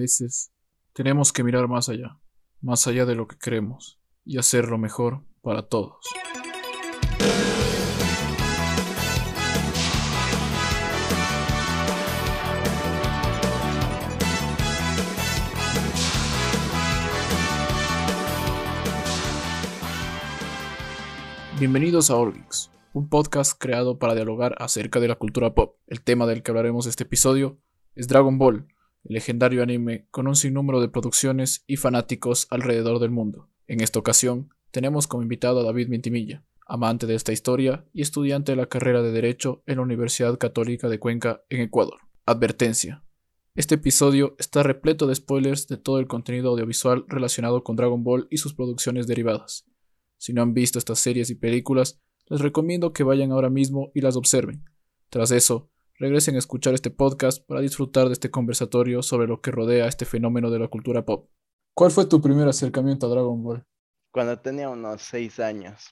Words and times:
veces 0.00 0.50
tenemos 0.94 1.30
que 1.30 1.44
mirar 1.44 1.68
más 1.68 1.90
allá, 1.90 2.18
más 2.62 2.86
allá 2.86 3.04
de 3.04 3.14
lo 3.14 3.28
que 3.28 3.36
creemos, 3.36 4.00
y 4.24 4.38
hacer 4.38 4.68
lo 4.68 4.78
mejor 4.78 5.24
para 5.42 5.68
todos. 5.68 5.98
Bienvenidos 21.58 22.10
a 22.10 22.16
Orgix, 22.16 22.70
un 22.94 23.10
podcast 23.10 23.52
creado 23.60 23.98
para 23.98 24.14
dialogar 24.14 24.54
acerca 24.58 24.98
de 24.98 25.08
la 25.08 25.16
cultura 25.16 25.54
pop. 25.54 25.76
El 25.86 26.00
tema 26.00 26.24
del 26.24 26.42
que 26.42 26.52
hablaremos 26.52 26.86
este 26.86 27.04
episodio 27.04 27.60
es 27.94 28.08
Dragon 28.08 28.38
Ball, 28.38 28.66
el 29.04 29.14
legendario 29.14 29.62
anime 29.62 30.06
con 30.10 30.26
un 30.26 30.36
sinnúmero 30.36 30.80
de 30.80 30.88
producciones 30.88 31.64
y 31.66 31.76
fanáticos 31.76 32.46
alrededor 32.50 32.98
del 32.98 33.10
mundo. 33.10 33.48
En 33.66 33.80
esta 33.80 33.98
ocasión, 33.98 34.52
tenemos 34.70 35.06
como 35.06 35.22
invitado 35.22 35.60
a 35.60 35.64
David 35.64 35.88
Mintimilla, 35.88 36.44
amante 36.66 37.06
de 37.06 37.14
esta 37.14 37.32
historia 37.32 37.84
y 37.92 38.02
estudiante 38.02 38.52
de 38.52 38.56
la 38.56 38.66
carrera 38.66 39.02
de 39.02 39.12
Derecho 39.12 39.62
en 39.66 39.76
la 39.76 39.82
Universidad 39.82 40.38
Católica 40.38 40.88
de 40.88 40.98
Cuenca, 40.98 41.42
en 41.48 41.60
Ecuador. 41.60 42.00
Advertencia. 42.26 43.02
Este 43.56 43.74
episodio 43.74 44.36
está 44.38 44.62
repleto 44.62 45.08
de 45.08 45.14
spoilers 45.16 45.66
de 45.66 45.76
todo 45.76 45.98
el 45.98 46.06
contenido 46.06 46.50
audiovisual 46.50 47.04
relacionado 47.08 47.64
con 47.64 47.74
Dragon 47.74 48.04
Ball 48.04 48.28
y 48.30 48.36
sus 48.36 48.54
producciones 48.54 49.08
derivadas. 49.08 49.66
Si 50.18 50.32
no 50.32 50.42
han 50.42 50.54
visto 50.54 50.78
estas 50.78 51.00
series 51.00 51.30
y 51.30 51.34
películas, 51.34 52.00
les 52.28 52.40
recomiendo 52.40 52.92
que 52.92 53.02
vayan 53.02 53.32
ahora 53.32 53.50
mismo 53.50 53.90
y 53.92 54.02
las 54.02 54.14
observen. 54.14 54.64
Tras 55.08 55.32
eso, 55.32 55.68
regresen 56.00 56.34
a 56.36 56.38
escuchar 56.38 56.72
este 56.72 56.90
podcast 56.90 57.46
para 57.46 57.60
disfrutar 57.60 58.06
de 58.06 58.14
este 58.14 58.30
conversatorio 58.30 59.02
sobre 59.02 59.28
lo 59.28 59.42
que 59.42 59.50
rodea 59.50 59.86
este 59.86 60.06
fenómeno 60.06 60.50
de 60.50 60.58
la 60.58 60.68
cultura 60.68 61.04
pop. 61.04 61.28
¿Cuál 61.74 61.90
fue 61.90 62.06
tu 62.06 62.22
primer 62.22 62.48
acercamiento 62.48 63.06
a 63.06 63.10
Dragon 63.10 63.42
Ball? 63.42 63.64
Cuando 64.10 64.38
tenía 64.40 64.70
unos 64.70 65.02
seis 65.02 65.38
años, 65.38 65.84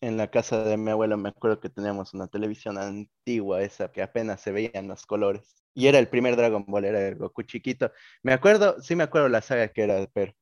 en 0.00 0.16
la 0.16 0.30
casa 0.30 0.62
de 0.62 0.76
mi 0.76 0.92
abuelo 0.92 1.16
me 1.16 1.30
acuerdo 1.30 1.58
que 1.58 1.68
teníamos 1.68 2.14
una 2.14 2.28
televisión 2.28 2.78
antigua, 2.78 3.60
esa 3.60 3.90
que 3.90 4.02
apenas 4.02 4.40
se 4.40 4.52
veían 4.52 4.86
los 4.86 5.04
colores. 5.04 5.56
Y 5.74 5.88
era 5.88 5.98
el 5.98 6.08
primer 6.08 6.36
Dragon 6.36 6.64
Ball, 6.66 6.84
era 6.84 7.08
el 7.08 7.16
Goku 7.16 7.42
chiquito. 7.42 7.90
Me 8.22 8.32
acuerdo, 8.32 8.80
sí 8.80 8.94
me 8.94 9.02
acuerdo 9.02 9.28
la 9.28 9.42
saga 9.42 9.68
que 9.68 9.82
era, 9.82 10.06
pero 10.12 10.32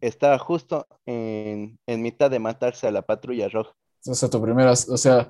estaba 0.00 0.38
justo 0.38 0.86
en, 1.06 1.76
mitad 1.88 2.30
de 2.30 2.38
matarse 2.38 2.86
a 2.86 2.92
la 2.92 3.02
patrulla 3.02 3.48
roja. 3.48 3.74
O 4.06 4.14
sea, 4.14 4.30
tu 4.30 4.40
primera, 4.40 4.70
o 4.70 4.96
sea, 4.96 5.28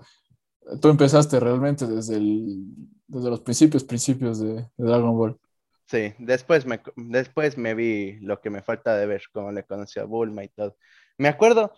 tú 0.80 0.88
empezaste 0.88 1.40
realmente 1.40 1.86
desde, 1.86 2.16
el, 2.16 2.62
desde 3.10 3.30
los 3.30 3.40
principios, 3.40 3.84
principios 3.84 4.40
de, 4.40 4.66
Dragon 4.76 5.16
Ball. 5.16 5.38
Sí, 5.86 6.14
después 6.18 6.66
me, 6.66 6.80
después 6.96 7.58
me 7.58 7.74
vi 7.74 8.18
lo 8.20 8.40
que 8.40 8.50
me 8.50 8.62
falta 8.62 8.96
de 8.96 9.06
ver, 9.06 9.22
cómo 9.32 9.50
le 9.50 9.64
conocí 9.64 9.98
a 9.98 10.04
Bulma 10.04 10.44
y 10.44 10.48
todo. 10.48 10.76
Me 11.18 11.28
acuerdo, 11.28 11.72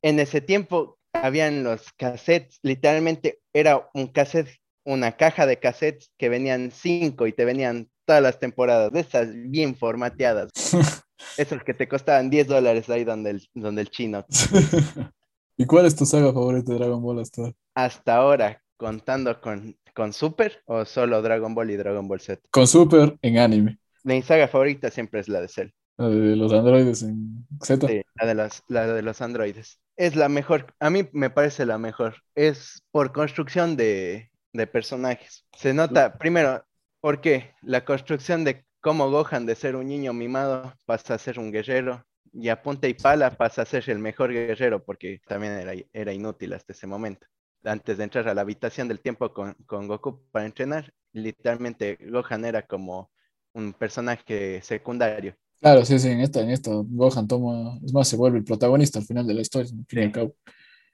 en 0.00 0.20
ese 0.20 0.40
tiempo 0.40 0.98
habían 1.12 1.64
los 1.64 1.92
cassettes, 1.92 2.60
literalmente 2.62 3.40
era 3.52 3.90
un 3.94 4.06
cassette, 4.06 4.60
una 4.84 5.16
caja 5.16 5.46
de 5.46 5.58
cassettes 5.58 6.12
que 6.16 6.28
venían 6.28 6.70
cinco 6.70 7.26
y 7.26 7.32
te 7.32 7.44
venían 7.44 7.90
todas 8.04 8.22
las 8.22 8.38
temporadas, 8.38 8.92
de 8.92 9.00
esas 9.00 9.28
bien 9.32 9.74
formateadas. 9.74 10.50
Esos 11.36 11.62
que 11.62 11.72
te 11.72 11.88
costaban 11.88 12.30
10 12.30 12.48
dólares 12.48 12.90
ahí 12.90 13.04
donde 13.04 13.30
el, 13.30 13.48
donde 13.54 13.82
el 13.82 13.90
chino. 13.90 14.26
¿Y 15.56 15.66
cuál 15.66 15.86
es 15.86 15.94
tu 15.94 16.04
saga 16.04 16.32
favorita 16.32 16.72
de 16.72 16.78
Dragon 16.78 17.02
Ball 17.02 17.20
hasta 17.20 17.42
ahora? 17.42 17.54
Hasta 17.74 18.16
ahora, 18.16 18.62
contando 18.76 19.40
con, 19.40 19.76
con 19.92 20.12
Super 20.12 20.62
o 20.66 20.84
solo 20.84 21.22
Dragon 21.22 21.54
Ball 21.54 21.70
y 21.70 21.76
Dragon 21.76 22.06
Ball 22.08 22.20
Z. 22.20 22.40
Con 22.50 22.66
Super 22.66 23.16
en 23.22 23.38
anime. 23.38 23.78
Mi 24.04 24.22
saga 24.22 24.48
favorita 24.48 24.90
siempre 24.90 25.20
es 25.20 25.28
la 25.28 25.40
de 25.40 25.48
Cell. 25.48 25.68
La 25.96 26.08
de 26.08 26.36
los 26.36 26.52
androides 26.52 27.02
en 27.02 27.46
Z. 27.62 27.86
Sí, 27.86 28.02
la 28.14 28.26
de 28.26 28.34
los, 28.34 28.62
la 28.68 28.86
de 28.86 29.02
los 29.02 29.20
androides. 29.20 29.80
Es 29.96 30.16
la 30.16 30.28
mejor, 30.28 30.74
a 30.80 30.90
mí 30.90 31.08
me 31.12 31.30
parece 31.30 31.66
la 31.66 31.78
mejor. 31.78 32.16
Es 32.34 32.82
por 32.90 33.12
construcción 33.12 33.76
de, 33.76 34.30
de 34.52 34.66
personajes. 34.66 35.44
Se 35.56 35.74
nota, 35.74 36.18
primero, 36.18 36.64
¿por 37.00 37.20
qué? 37.20 37.52
La 37.62 37.84
construcción 37.84 38.44
de 38.44 38.64
cómo 38.80 39.10
Gohan 39.10 39.46
de 39.46 39.54
ser 39.54 39.76
un 39.76 39.88
niño 39.88 40.12
mimado 40.12 40.74
pasa 40.86 41.14
a 41.14 41.18
ser 41.18 41.38
un 41.38 41.52
guerrero 41.52 42.04
y 42.32 42.48
a 42.48 42.62
punta 42.62 42.88
y 42.88 42.94
pala 42.94 43.30
pasa 43.30 43.62
a 43.62 43.66
ser 43.66 43.88
el 43.90 43.98
mejor 43.98 44.32
guerrero 44.32 44.82
porque 44.82 45.20
también 45.26 45.52
era, 45.52 45.72
era 45.92 46.12
inútil 46.12 46.54
hasta 46.54 46.72
ese 46.72 46.86
momento. 46.86 47.26
Antes 47.64 47.98
de 47.98 48.04
entrar 48.04 48.28
a 48.28 48.34
la 48.34 48.40
habitación 48.40 48.88
del 48.88 49.00
tiempo 49.00 49.32
con, 49.32 49.54
con 49.66 49.86
Goku 49.86 50.22
para 50.30 50.46
entrenar, 50.46 50.92
literalmente 51.12 51.98
Gohan 52.10 52.44
era 52.44 52.66
como 52.66 53.10
un 53.52 53.72
personaje 53.72 54.60
secundario. 54.62 55.36
Claro, 55.60 55.84
sí, 55.84 55.98
sí, 55.98 56.08
en 56.08 56.20
esta, 56.20 56.40
en 56.40 56.50
esta, 56.50 56.70
Gohan 56.74 57.28
toma, 57.28 57.78
es 57.84 57.92
más, 57.92 58.08
se 58.08 58.16
vuelve 58.16 58.38
el 58.38 58.44
protagonista 58.44 58.98
al 58.98 59.04
final 59.04 59.26
de 59.26 59.34
la 59.34 59.42
historia, 59.42 59.70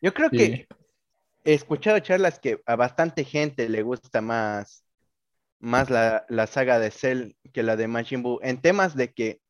Yo 0.02 0.14
creo 0.14 0.30
que 0.30 0.66
he 1.44 1.54
escuchado 1.54 1.98
charlas 2.00 2.38
que 2.38 2.60
a 2.66 2.76
bastante 2.76 3.24
gente 3.24 3.68
le 3.68 3.82
gusta 3.82 4.20
más 4.20 4.84
más 5.60 5.90
la, 5.90 6.46
saga 6.46 6.78
de 6.78 6.90
Cell 6.90 7.32
que 7.52 7.62
la 7.62 7.76
de 7.76 7.88
Majin 7.88 8.22
Buu, 8.22 8.38
en 8.42 8.60
temas 8.60 8.94
de 8.94 9.12
que 9.12 9.40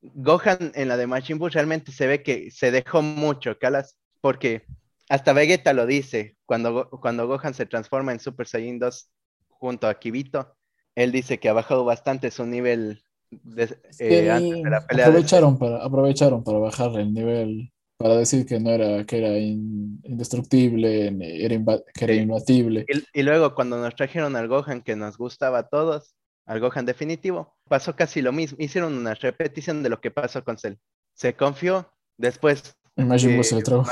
Gohan 0.00 0.72
en 0.74 0.88
la 0.88 0.96
de 0.96 1.06
Majin 1.06 1.38
Buu 1.38 1.48
realmente 1.48 1.92
se 1.92 2.06
ve 2.06 2.22
que 2.22 2.50
se 2.50 2.70
dejó 2.70 3.02
mucho, 3.02 3.58
Calas, 3.58 3.98
porque 4.20 4.66
hasta 5.08 5.32
Vegeta 5.32 5.72
lo 5.72 5.86
dice, 5.86 6.36
cuando, 6.46 6.90
cuando 6.90 7.26
Gohan 7.26 7.54
se 7.54 7.66
transforma 7.66 8.12
en 8.12 8.20
Super 8.20 8.46
Saiyan 8.46 8.78
2 8.78 9.10
junto 9.48 9.88
a 9.88 9.98
Kibito, 9.98 10.54
él 10.94 11.12
dice 11.12 11.38
que 11.38 11.48
ha 11.48 11.52
bajado 11.52 11.84
bastante 11.84 12.30
su 12.30 12.44
nivel 12.44 13.02
de, 13.30 13.76
eh, 13.98 14.62
la 14.64 14.86
pelea. 14.86 15.06
Aprovecharon, 15.06 15.58
para, 15.58 15.84
aprovecharon 15.84 16.44
para 16.44 16.58
bajar 16.58 16.98
el 16.98 17.12
nivel 17.12 17.72
para 17.98 18.16
decir 18.16 18.46
que 18.46 18.60
no 18.60 18.70
era, 18.70 19.04
que 19.04 19.18
era 19.18 19.36
indestructible, 19.38 21.08
era 21.44 21.82
que 21.92 22.04
era 22.04 22.14
imbatible. 22.14 22.86
Y, 23.12 23.22
luego 23.22 23.54
cuando 23.54 23.76
nos 23.76 23.94
trajeron 23.96 24.36
al 24.36 24.46
Gohan 24.46 24.82
que 24.82 24.94
nos 24.94 25.18
gustaba 25.18 25.58
a 25.58 25.68
todos, 25.68 26.14
al 26.46 26.60
Gohan 26.60 26.86
definitivo, 26.86 27.56
pasó 27.68 27.96
casi 27.96 28.22
lo 28.22 28.32
mismo. 28.32 28.56
Hicieron 28.60 28.96
una 28.96 29.14
repetición 29.14 29.82
de 29.82 29.88
lo 29.88 30.00
que 30.00 30.12
pasó 30.12 30.44
con 30.44 30.58
Cell. 30.58 30.74
Se 31.14 31.34
confió, 31.34 31.92
después 32.16 32.77
Majin 33.04 33.36
Buu, 33.36 33.44
se, 33.44 33.62
tragó. 33.62 33.84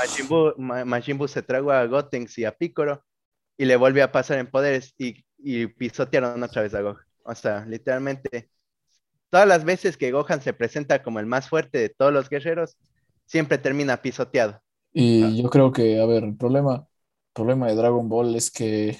Majin 0.57 1.27
se 1.27 1.41
tragó 1.41 1.71
a 1.71 1.85
Gotenks 1.85 2.37
y 2.39 2.45
a 2.45 2.51
Piccolo 2.51 3.03
y 3.57 3.65
le 3.65 3.75
volvió 3.75 4.03
a 4.03 4.11
pasar 4.11 4.37
en 4.37 4.47
poderes 4.47 4.93
y, 4.97 5.25
y 5.37 5.67
pisotearon 5.67 6.41
otra 6.43 6.61
vez 6.61 6.73
a 6.73 6.81
Gohan. 6.81 7.03
O 7.23 7.35
sea, 7.35 7.65
literalmente, 7.65 8.49
todas 9.29 9.47
las 9.47 9.63
veces 9.63 9.97
que 9.97 10.11
Gohan 10.11 10.41
se 10.41 10.53
presenta 10.53 11.03
como 11.03 11.19
el 11.19 11.25
más 11.25 11.49
fuerte 11.49 11.77
de 11.79 11.89
todos 11.89 12.13
los 12.13 12.29
guerreros, 12.29 12.77
siempre 13.25 13.57
termina 13.57 14.01
pisoteado. 14.01 14.61
Y 14.93 15.23
ah. 15.23 15.29
yo 15.29 15.49
creo 15.49 15.71
que, 15.71 15.99
a 15.99 16.05
ver, 16.05 16.23
el 16.23 16.35
problema, 16.35 16.87
problema 17.33 17.67
de 17.67 17.75
Dragon 17.75 18.07
Ball 18.09 18.35
es 18.35 18.51
que 18.51 18.97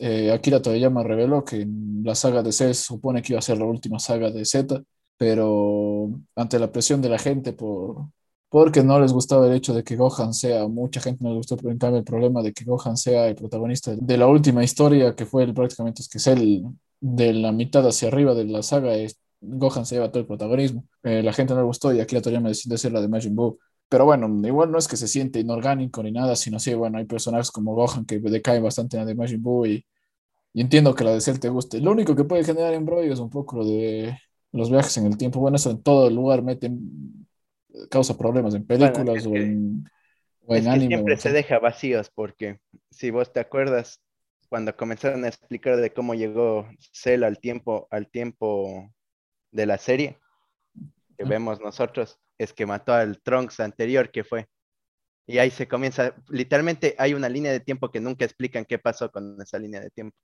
eh, 0.00 0.32
Akira 0.32 0.60
Toriyama 0.60 1.02
reveló 1.02 1.44
que 1.44 1.66
la 2.02 2.14
saga 2.14 2.42
de 2.42 2.52
C 2.52 2.74
supone 2.74 3.22
que 3.22 3.32
iba 3.32 3.38
a 3.38 3.42
ser 3.42 3.58
la 3.58 3.64
última 3.64 3.98
saga 3.98 4.30
de 4.30 4.44
Z, 4.44 4.82
pero 5.16 6.10
ante 6.34 6.58
la 6.58 6.72
presión 6.72 7.00
de 7.00 7.08
la 7.08 7.18
gente 7.18 7.52
por, 7.52 8.06
porque 8.50 8.82
no 8.82 9.00
les 9.00 9.12
gustaba 9.12 9.46
el 9.46 9.54
hecho 9.54 9.72
de 9.72 9.84
que 9.84 9.96
Gohan 9.96 10.34
sea, 10.34 10.66
mucha 10.68 11.00
gente 11.00 11.24
no 11.24 11.30
le 11.30 11.36
gustó, 11.36 11.56
cambio 11.56 11.98
el 11.98 12.04
problema 12.04 12.42
de 12.42 12.52
que 12.52 12.64
Gohan 12.64 12.96
sea 12.96 13.28
el 13.28 13.36
protagonista 13.36 13.94
de 13.96 14.16
la 14.18 14.26
última 14.26 14.64
historia, 14.64 15.14
que 15.14 15.24
fue 15.24 15.44
el, 15.44 15.54
prácticamente 15.54 16.02
es 16.02 16.08
que 16.08 16.18
es 16.18 16.26
el 16.26 16.64
de 17.00 17.32
la 17.32 17.52
mitad 17.52 17.86
hacia 17.86 18.08
arriba 18.08 18.34
de 18.34 18.44
la 18.46 18.62
saga, 18.62 18.94
es 18.94 19.18
Gohan 19.40 19.86
se 19.86 19.94
lleva 19.94 20.10
todo 20.10 20.20
el 20.20 20.26
protagonismo. 20.26 20.84
Eh, 21.02 21.22
la 21.22 21.32
gente 21.32 21.54
no 21.54 21.60
le 21.60 21.66
gustó 21.66 21.92
y 21.94 22.00
aquí 22.00 22.14
la 22.14 22.22
Toriyama 22.22 22.48
decide 22.48 22.76
ser 22.76 22.92
la 22.92 23.00
de 23.00 23.08
Majin 23.08 23.34
Buu. 23.34 23.58
Pero 23.88 24.04
bueno, 24.04 24.28
igual 24.46 24.70
no 24.70 24.78
es 24.78 24.86
que 24.88 24.96
se 24.96 25.08
siente 25.08 25.40
inorgánico 25.40 26.02
ni 26.02 26.12
nada, 26.12 26.36
sino 26.36 26.58
sí, 26.58 26.74
bueno, 26.74 26.98
hay 26.98 27.06
personajes 27.06 27.50
como 27.50 27.74
Gohan 27.74 28.04
que 28.04 28.18
decaen 28.18 28.62
bastante 28.62 28.96
en 28.96 29.04
la 29.04 29.06
de 29.06 29.14
Majin 29.14 29.42
Buu 29.42 29.66
y, 29.66 29.84
entiendo 30.54 30.94
que 30.94 31.04
la 31.04 31.12
de 31.12 31.20
Cell 31.20 31.38
te 31.40 31.48
guste. 31.48 31.80
Lo 31.80 31.92
único 31.92 32.16
que 32.16 32.24
puede 32.24 32.44
generar 32.44 32.74
embrollo 32.74 33.12
es 33.12 33.20
un 33.20 33.30
poco 33.30 33.58
lo 33.58 33.64
de 33.66 34.18
los 34.52 34.70
viajes 34.70 34.96
en 34.98 35.06
el 35.06 35.16
tiempo. 35.16 35.40
Bueno, 35.40 35.56
eso 35.56 35.70
en 35.70 35.82
todo 35.82 36.10
lugar 36.10 36.42
mete, 36.42 36.70
causa 37.90 38.16
problemas 38.16 38.54
en 38.54 38.66
películas 38.66 39.26
o 39.26 39.34
en, 39.34 39.84
o 40.46 40.54
en 40.54 40.68
anime. 40.68 40.88
Siempre 40.88 41.16
se 41.16 41.32
deja 41.32 41.58
vacíos 41.58 42.10
porque 42.14 42.60
si 42.90 43.10
vos 43.10 43.32
te 43.32 43.40
acuerdas, 43.40 44.00
cuando 44.48 44.76
comenzaron 44.76 45.24
a 45.24 45.28
explicar 45.28 45.76
de 45.76 45.92
cómo 45.92 46.14
llegó 46.14 46.68
Cell 46.92 47.22
al 47.22 47.38
tiempo, 47.38 47.86
al 47.90 48.08
tiempo 48.08 48.90
de 49.52 49.66
la 49.66 49.78
serie 49.78 50.18
que 51.16 51.24
vemos 51.24 51.60
nosotros 51.60 52.18
es 52.38 52.52
que 52.52 52.66
mató 52.66 52.92
al 52.92 53.20
Trunks 53.20 53.60
anterior 53.60 54.10
que 54.10 54.24
fue. 54.24 54.48
Y 55.26 55.38
ahí 55.38 55.50
se 55.50 55.68
comienza, 55.68 56.14
literalmente 56.28 56.96
hay 56.98 57.14
una 57.14 57.28
línea 57.28 57.52
de 57.52 57.60
tiempo 57.60 57.90
que 57.90 58.00
nunca 58.00 58.24
explican 58.24 58.64
qué 58.64 58.78
pasó 58.78 59.12
con 59.12 59.40
esa 59.40 59.58
línea 59.58 59.80
de 59.80 59.90
tiempo. 59.90 60.16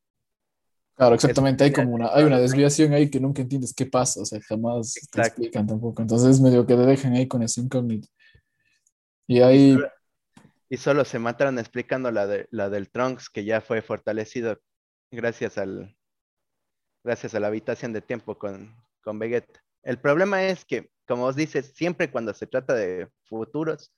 Claro, 0.97 1.15
exactamente, 1.15 1.63
hay 1.63 1.73
como 1.73 1.95
una, 1.95 2.09
hay 2.09 2.25
una 2.25 2.39
desviación 2.39 2.95
ahí 2.95 3.11
que 3.11 3.21
nunca 3.21 3.43
entiendes 3.43 3.75
qué 3.75 3.85
pasa, 3.85 4.23
o 4.23 4.25
sea, 4.25 4.41
jamás 4.41 4.95
te 5.11 5.21
explican 5.21 5.67
tampoco. 5.67 6.01
Entonces 6.01 6.41
medio 6.41 6.67
que 6.67 6.75
te 6.75 6.87
dejan 6.87 7.13
ahí 7.13 7.29
con 7.29 7.43
ese 7.43 7.61
incógnito. 7.61 8.09
Y 9.27 9.41
ahí... 9.41 9.79
Y 10.69 10.79
solo, 10.79 11.05
se 11.05 11.19
mataron 11.19 11.59
explicando 11.59 12.11
la, 12.11 12.27
de, 12.27 12.49
la 12.51 12.71
del 12.71 12.91
Trunks 12.91 13.29
que 13.29 13.45
ya 13.45 13.61
fue 13.61 13.83
fortalecido 13.83 14.59
gracias 15.13 15.59
al 15.59 15.97
gracias 17.05 17.37
a 17.37 17.41
la 17.41 17.47
habitación 17.47 17.93
de 17.93 18.01
tiempo 18.01 18.37
con, 18.37 18.75
con 19.01 19.19
Vegeta. 19.21 19.63
El 19.85 20.01
problema 20.01 20.43
es 20.43 20.65
que, 20.65 20.91
como 21.07 21.23
vos 21.23 21.37
dices, 21.37 21.73
siempre 21.77 22.11
cuando 22.11 22.35
se 22.35 22.49
trata 22.49 22.75
de 22.75 23.09
futuros 23.29 23.95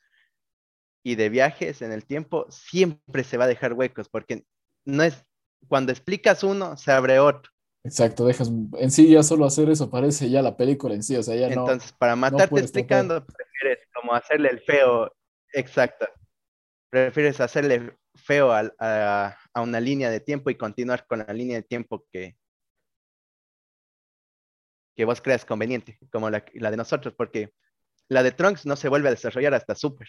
y 1.03 1.15
de 1.15 1.31
viajes 1.31 1.81
en 1.81 1.91
el 1.91 2.05
tiempo, 2.05 2.47
siempre 2.51 3.25
se 3.25 3.39
va 3.39 3.45
a 3.45 3.49
dejar 3.49 3.73
huecos, 3.73 4.11
porque 4.11 4.45
no 4.85 5.03
es, 5.03 5.25
cuando 5.67 5.93
explicas 5.93 6.45
uno, 6.45 6.77
se 6.77 6.93
abre 6.93 7.19
otro. 7.19 7.51
Exacto, 7.85 8.27
dejas, 8.27 8.51
en 8.79 8.91
sí 8.91 9.11
ya 9.11 9.23
solo 9.23 9.47
hacer 9.47 9.71
eso 9.71 9.89
parece 9.89 10.29
ya 10.29 10.43
la 10.43 10.57
película 10.57 10.95
en 10.95 11.03
sí, 11.03 11.17
o 11.17 11.23
sea, 11.23 11.37
ya 11.37 11.49
no. 11.49 11.63
Entonces, 11.63 11.93
para 11.93 12.17
matarte 12.17 12.61
explicando, 12.61 13.25
prefieres 13.25 13.87
como 13.95 14.15
hacerle 14.15 14.51
el 14.51 14.61
feo, 14.61 15.13
exacto, 15.53 16.07
prefieres 16.91 17.41
hacerle 17.41 17.97
feo 18.15 18.53
a, 18.53 19.37
una 19.55 19.81
línea 19.81 20.11
de 20.11 20.21
tiempo 20.21 20.51
y 20.51 20.57
continuar 20.57 21.07
con 21.07 21.21
la 21.21 21.33
línea 21.33 21.57
de 21.57 21.63
tiempo 21.63 22.05
que, 22.13 22.37
que 24.97 25.05
vos 25.05 25.21
creas 25.21 25.45
conveniente, 25.45 25.99
como 26.13 26.31
la, 26.31 26.41
de 26.53 26.77
nosotros, 26.77 27.15
porque 27.17 27.55
la 28.09 28.23
de 28.23 28.33
Trunks 28.33 28.67
no 28.67 28.77
se 28.77 28.89
vuelve 28.89 29.09
a 29.09 29.13
desarrollar 29.13 29.55
hasta 29.55 29.75
Super. 29.75 30.09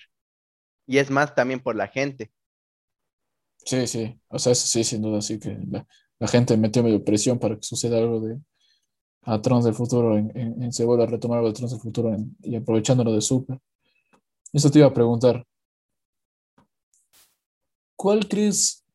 Y 0.88 0.98
es 0.98 1.12
más 1.12 1.36
también 1.36 1.60
por 1.60 1.76
la 1.76 1.88
gente. 1.88 2.32
Sí, 3.66 3.88
sí, 3.88 4.20
o 4.30 4.40
sea, 4.40 4.56
sí, 4.56 4.84
sin 4.84 5.02
duda, 5.02 5.22
sí 5.22 5.40
que 5.40 5.58
la, 5.70 6.28
gente 6.28 6.58
metió 6.58 6.84
medio 6.84 7.04
presión 7.04 7.40
para 7.40 7.56
que 7.56 7.64
suceda 7.64 7.98
algo 7.98 8.20
de 8.20 8.40
a 9.24 9.38
del 9.38 9.74
futuro, 9.74 10.18
en, 10.18 10.74
se 10.74 10.86
vuelva 10.86 11.04
a 11.04 11.08
retomar 11.08 11.38
algo 11.38 11.50
de 11.50 11.54
Trunks 11.54 11.74
del 11.74 11.82
futuro 11.82 12.16
y 12.42 12.56
aprovechándolo 12.56 13.14
de 13.14 13.22
Super. 13.22 13.60
Eso 14.54 14.72
te 14.72 14.80
iba 14.80 14.88
a 14.88 14.94
preguntar, 14.94 15.46
¿Cuál 18.00 18.30
crees? 18.30 18.86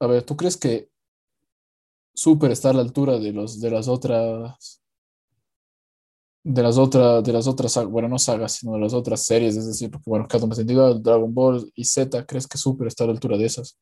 A 0.00 0.08
ver, 0.08 0.24
¿tú 0.24 0.36
crees 0.36 0.56
que 0.56 0.90
Super 2.12 2.50
está 2.50 2.70
a 2.70 2.72
la 2.72 2.80
altura 2.80 3.16
de 3.20 3.32
los 3.32 3.60
de 3.60 3.70
las 3.70 3.86
otras 3.86 4.82
de 6.42 6.60
las 6.60 6.76
otras 6.76 7.22
de 7.22 7.32
las 7.32 7.46
otras 7.46 7.84
bueno 7.86 8.08
no 8.08 8.18
sagas 8.18 8.54
sino 8.56 8.72
de 8.72 8.80
las 8.80 8.92
otras 8.92 9.24
series 9.24 9.56
es 9.56 9.68
decir 9.68 9.90
porque 9.90 10.10
bueno 10.10 10.26
cada 10.28 10.52
sentido 10.52 10.98
Dragon 10.98 11.32
Ball 11.32 11.70
y 11.76 11.84
Z 11.84 12.26
crees 12.26 12.48
que 12.48 12.58
Super 12.58 12.88
está 12.88 13.04
a 13.04 13.06
la 13.08 13.12
altura 13.12 13.38
de 13.38 13.44
esas 13.44 13.78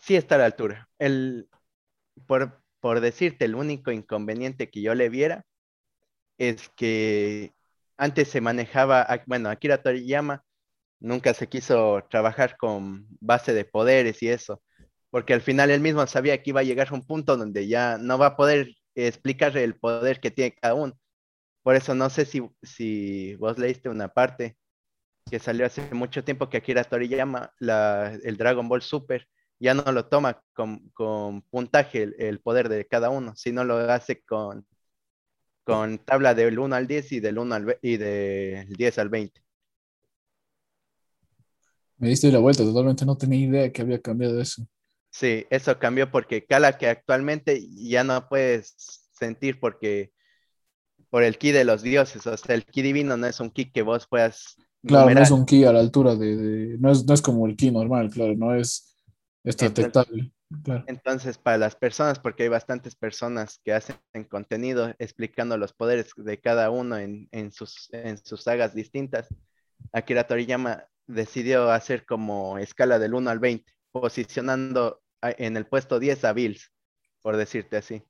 sí 0.00 0.16
está 0.16 0.36
a 0.36 0.38
la 0.38 0.46
altura 0.46 0.88
el 0.98 1.48
por, 2.26 2.62
por 2.80 3.00
decirte 3.00 3.44
el 3.44 3.54
único 3.54 3.90
inconveniente 3.92 4.70
que 4.70 4.82
yo 4.82 4.94
le 4.94 5.08
viera 5.08 5.44
es 6.38 6.68
que 6.70 7.52
antes 7.96 8.28
se 8.28 8.40
manejaba 8.40 9.06
bueno 9.26 9.50
Akira 9.50 9.82
Toriyama 9.82 10.44
nunca 11.00 11.34
se 11.34 11.48
quiso 11.48 12.04
trabajar 12.10 12.56
con 12.56 13.06
base 13.20 13.54
de 13.54 13.64
poderes 13.64 14.22
y 14.22 14.28
eso, 14.28 14.62
porque 15.10 15.34
al 15.34 15.40
final 15.42 15.70
él 15.70 15.80
mismo 15.80 16.06
sabía 16.06 16.42
que 16.42 16.50
iba 16.50 16.60
a 16.60 16.64
llegar 16.64 16.88
a 16.90 16.94
un 16.94 17.06
punto 17.06 17.36
donde 17.36 17.68
ya 17.68 17.98
no 17.98 18.18
va 18.18 18.26
a 18.28 18.36
poder 18.36 18.74
explicar 18.94 19.56
el 19.56 19.76
poder 19.76 20.20
que 20.20 20.30
tiene 20.30 20.54
cada 20.54 20.74
uno. 20.74 20.98
Por 21.62 21.76
eso 21.76 21.94
no 21.94 22.10
sé 22.10 22.24
si, 22.24 22.42
si 22.62 23.36
vos 23.36 23.58
leíste 23.58 23.88
una 23.88 24.08
parte 24.08 24.56
que 25.30 25.38
salió 25.38 25.66
hace 25.66 25.82
mucho 25.94 26.24
tiempo 26.24 26.48
que 26.48 26.58
Akira 26.58 26.84
Toriyama, 26.84 27.52
el 27.60 28.36
Dragon 28.36 28.68
Ball 28.68 28.82
Super, 28.82 29.28
ya 29.60 29.74
no 29.74 29.90
lo 29.92 30.06
toma 30.06 30.42
con, 30.52 31.42
puntaje 31.50 32.14
el, 32.18 32.40
poder 32.40 32.68
de 32.68 32.86
cada 32.86 33.10
uno, 33.10 33.34
sino 33.36 33.64
lo 33.64 33.76
hace 33.90 34.22
con, 34.22 34.66
con 35.64 35.98
tabla 35.98 36.34
del 36.34 36.58
1 36.58 36.74
al 36.74 36.86
10 36.86 37.12
y 37.12 37.20
del 37.20 37.38
1 37.38 37.54
al, 37.54 37.78
y 37.82 37.96
del 37.96 38.68
10 38.68 38.98
al 38.98 39.08
20. 39.08 39.42
Me 41.98 42.08
diste 42.08 42.30
la 42.30 42.38
vuelta, 42.38 42.62
totalmente 42.62 43.04
no 43.04 43.16
tenía 43.16 43.40
idea 43.40 43.72
que 43.72 43.82
había 43.82 44.00
cambiado 44.00 44.40
eso. 44.40 44.66
Sí, 45.10 45.46
eso 45.50 45.78
cambió 45.78 46.10
porque 46.10 46.44
Cala 46.44 46.78
que 46.78 46.86
actualmente 46.86 47.60
ya 47.74 48.04
no 48.04 48.28
puedes 48.28 49.08
sentir 49.10 49.58
porque 49.58 50.12
por 51.10 51.22
el 51.22 51.38
ki 51.38 51.52
de 51.52 51.64
los 51.64 51.82
dioses, 51.82 52.26
o 52.26 52.36
sea, 52.36 52.54
el 52.54 52.64
ki 52.64 52.82
divino 52.82 53.16
no 53.16 53.26
es 53.26 53.40
un 53.40 53.50
ki 53.50 53.72
que 53.72 53.82
vos 53.82 54.06
puedas. 54.06 54.56
Claro, 54.86 55.12
no 55.12 55.20
es 55.20 55.30
un 55.30 55.44
ki 55.44 55.64
a 55.64 55.72
la 55.72 55.80
altura 55.80 56.14
de, 56.14 56.76
no, 56.78 56.92
es, 56.92 57.04
no 57.04 57.14
es 57.14 57.22
como 57.22 57.46
el 57.46 57.56
ki 57.56 57.70
normal, 57.70 58.10
claro, 58.10 58.34
no 58.36 58.54
es, 58.54 58.87
es 59.48 59.56
detectable. 59.56 60.30
Claro. 60.62 60.84
Entonces, 60.86 61.38
para 61.38 61.56
las 61.56 61.74
personas, 61.74 62.18
porque 62.18 62.42
hay 62.42 62.48
bastantes 62.50 62.94
personas 62.94 63.60
que 63.64 63.72
hacen 63.72 63.96
contenido 64.28 64.94
explicando 64.98 65.56
los 65.56 65.72
poderes 65.72 66.12
de 66.16 66.38
cada 66.38 66.70
uno 66.70 66.98
en, 66.98 67.28
en, 67.32 67.50
sus, 67.50 67.88
en 67.92 68.18
sus 68.18 68.42
sagas 68.42 68.74
distintas, 68.74 69.28
Akira 69.92 70.26
Toriyama 70.26 70.84
decidió 71.06 71.70
hacer 71.70 72.04
como 72.04 72.58
escala 72.58 72.98
del 72.98 73.14
1 73.14 73.30
al 73.30 73.38
20, 73.38 73.72
posicionando 73.90 75.00
en 75.22 75.56
el 75.56 75.66
puesto 75.66 75.98
10 75.98 76.24
a 76.24 76.32
Bills, 76.34 76.70
por 77.22 77.36
decirte 77.36 77.78
así. 77.78 78.02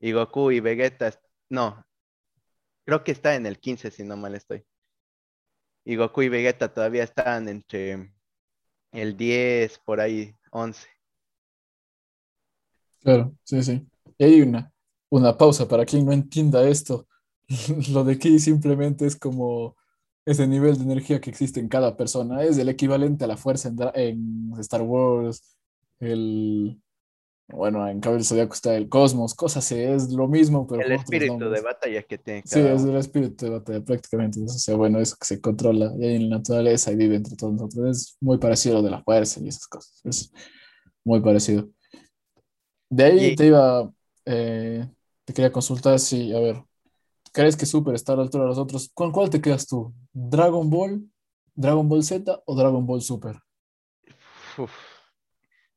Y 0.00 0.12
Goku 0.12 0.50
y 0.50 0.60
Vegeta, 0.60 1.18
no, 1.48 1.84
creo 2.84 3.04
que 3.04 3.12
está 3.12 3.34
en 3.34 3.46
el 3.46 3.58
15 3.58 3.90
si 3.90 4.04
no 4.04 4.16
mal 4.18 4.34
estoy. 4.34 4.64
Y 5.84 5.96
Goku 5.96 6.22
y 6.22 6.28
Vegeta 6.28 6.72
todavía 6.72 7.04
están 7.04 7.48
entre 7.48 8.12
el 8.98 9.16
10, 9.16 9.78
por 9.84 10.00
ahí, 10.00 10.34
11. 10.50 10.86
Claro, 13.00 13.34
sí, 13.44 13.62
sí. 13.62 13.86
Y 14.18 14.24
hay 14.24 14.42
una, 14.42 14.72
una 15.10 15.36
pausa 15.36 15.66
para 15.68 15.84
quien 15.84 16.04
no 16.04 16.12
entienda 16.12 16.68
esto. 16.68 17.06
Lo 17.92 18.04
de 18.04 18.18
Ki 18.18 18.38
simplemente 18.38 19.06
es 19.06 19.16
como 19.16 19.76
ese 20.26 20.46
nivel 20.46 20.76
de 20.76 20.84
energía 20.84 21.20
que 21.20 21.30
existe 21.30 21.60
en 21.60 21.68
cada 21.68 21.96
persona. 21.96 22.42
Es 22.42 22.58
el 22.58 22.68
equivalente 22.68 23.24
a 23.24 23.28
la 23.28 23.36
fuerza 23.36 23.72
en, 23.94 24.52
Star 24.58 24.82
Wars, 24.82 25.56
el... 26.00 26.80
Bueno, 27.50 27.88
en 27.88 28.00
Cabello 28.00 28.22
Zodíaco 28.24 28.52
está 28.52 28.76
el 28.76 28.90
cosmos, 28.90 29.34
cosas 29.34 29.72
es 29.72 30.10
lo 30.10 30.28
mismo, 30.28 30.66
pero... 30.66 30.82
El 30.82 30.92
espíritu 30.92 31.48
de 31.48 31.60
batalla 31.62 32.02
que 32.02 32.18
tiene. 32.18 32.42
sí, 32.44 32.60
es 32.60 32.84
el 32.84 32.96
espíritu 32.96 33.46
de 33.46 33.50
batalla 33.52 33.82
prácticamente. 33.82 34.38
o 34.42 34.48
sea, 34.48 34.76
bueno, 34.76 35.00
eso 35.00 35.16
que 35.18 35.26
se 35.26 35.40
controla 35.40 35.92
y 35.98 36.04
hay 36.04 36.16
en 36.16 36.28
la 36.28 36.36
naturaleza 36.36 36.92
y 36.92 36.96
vive 36.96 37.16
entre 37.16 37.36
todos 37.36 37.54
nosotros. 37.54 37.96
Es 37.96 38.16
muy 38.20 38.36
parecido 38.36 38.76
a 38.76 38.78
lo 38.80 38.84
de 38.84 38.90
la 38.90 39.02
fuerza 39.02 39.40
y 39.40 39.48
esas 39.48 39.66
cosas. 39.66 40.00
Es 40.04 40.32
muy 41.04 41.20
parecido. 41.20 41.70
De 42.90 43.04
ahí 43.04 43.34
te 43.34 43.46
iba, 43.46 43.90
eh, 44.26 44.86
te 45.24 45.32
quería 45.32 45.50
consultar 45.50 45.98
si, 45.98 46.34
a 46.34 46.40
ver, 46.40 46.62
crees 47.32 47.56
que 47.56 47.64
Super 47.66 47.94
está 47.94 48.12
a 48.12 48.16
la 48.16 48.22
altura 48.22 48.44
de 48.44 48.50
los 48.50 48.58
otros, 48.58 48.90
¿con 48.92 49.10
cuál 49.10 49.30
te 49.30 49.40
quedas 49.40 49.66
tú? 49.66 49.94
¿Dragon 50.12 50.68
Ball, 50.68 51.10
Dragon 51.54 51.88
Ball 51.88 52.04
Z 52.04 52.42
o 52.44 52.54
Dragon 52.54 52.84
Ball 52.86 53.00
Super? 53.00 53.40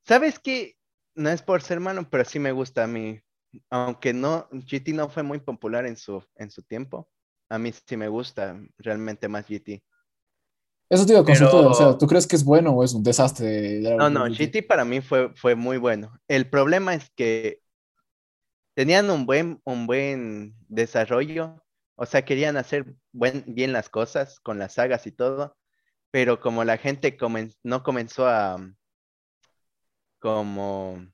¿Sabes 0.03 0.37
qué? 0.39 0.75
No 1.21 1.29
es 1.29 1.41
por 1.41 1.61
ser 1.61 1.79
malo, 1.79 2.07
pero 2.09 2.25
sí 2.25 2.39
me 2.39 2.51
gusta 2.51 2.83
a 2.83 2.87
mí. 2.87 3.21
Aunque 3.69 4.13
no, 4.13 4.47
GT 4.51 4.93
no 4.93 5.09
fue 5.09 5.23
muy 5.23 5.39
popular 5.39 5.85
en 5.85 5.95
su, 5.95 6.23
en 6.35 6.49
su 6.49 6.63
tiempo. 6.63 7.09
A 7.49 7.59
mí 7.59 7.71
sí 7.85 7.95
me 7.95 8.07
gusta 8.07 8.59
realmente 8.77 9.27
más 9.27 9.45
GT. 9.47 9.83
Eso 10.89 11.05
te 11.05 11.13
iba 11.13 11.21
a 11.21 11.25
consultar, 11.25 11.65
o 11.65 11.73
sea, 11.73 11.97
¿tú 11.97 12.05
crees 12.05 12.27
que 12.27 12.35
es 12.35 12.43
bueno 12.43 12.71
o 12.71 12.83
es 12.83 12.93
un 12.93 13.01
desastre? 13.01 13.79
no, 13.95 14.09
no, 14.09 14.25
GT 14.25 14.67
para 14.67 14.83
mí 14.83 14.99
fue, 14.99 15.33
fue 15.35 15.55
muy 15.55 15.77
bueno. 15.77 16.19
El 16.27 16.49
problema 16.49 16.93
es 16.93 17.09
que 17.15 17.61
tenían 18.73 19.09
un 19.09 19.25
buen, 19.25 19.61
un 19.63 19.87
buen 19.87 20.53
desarrollo, 20.67 21.63
o 21.95 22.05
sea, 22.05 22.25
querían 22.25 22.57
hacer 22.57 22.93
buen, 23.13 23.45
bien 23.47 23.71
las 23.71 23.87
cosas 23.87 24.41
con 24.41 24.59
las 24.59 24.73
sagas 24.73 25.07
y 25.07 25.11
todo, 25.11 25.55
pero 26.11 26.41
como 26.41 26.65
la 26.65 26.77
gente 26.77 27.17
no 27.63 27.83
comenzó 27.83 28.27
a 28.27 28.57
como 30.21 31.05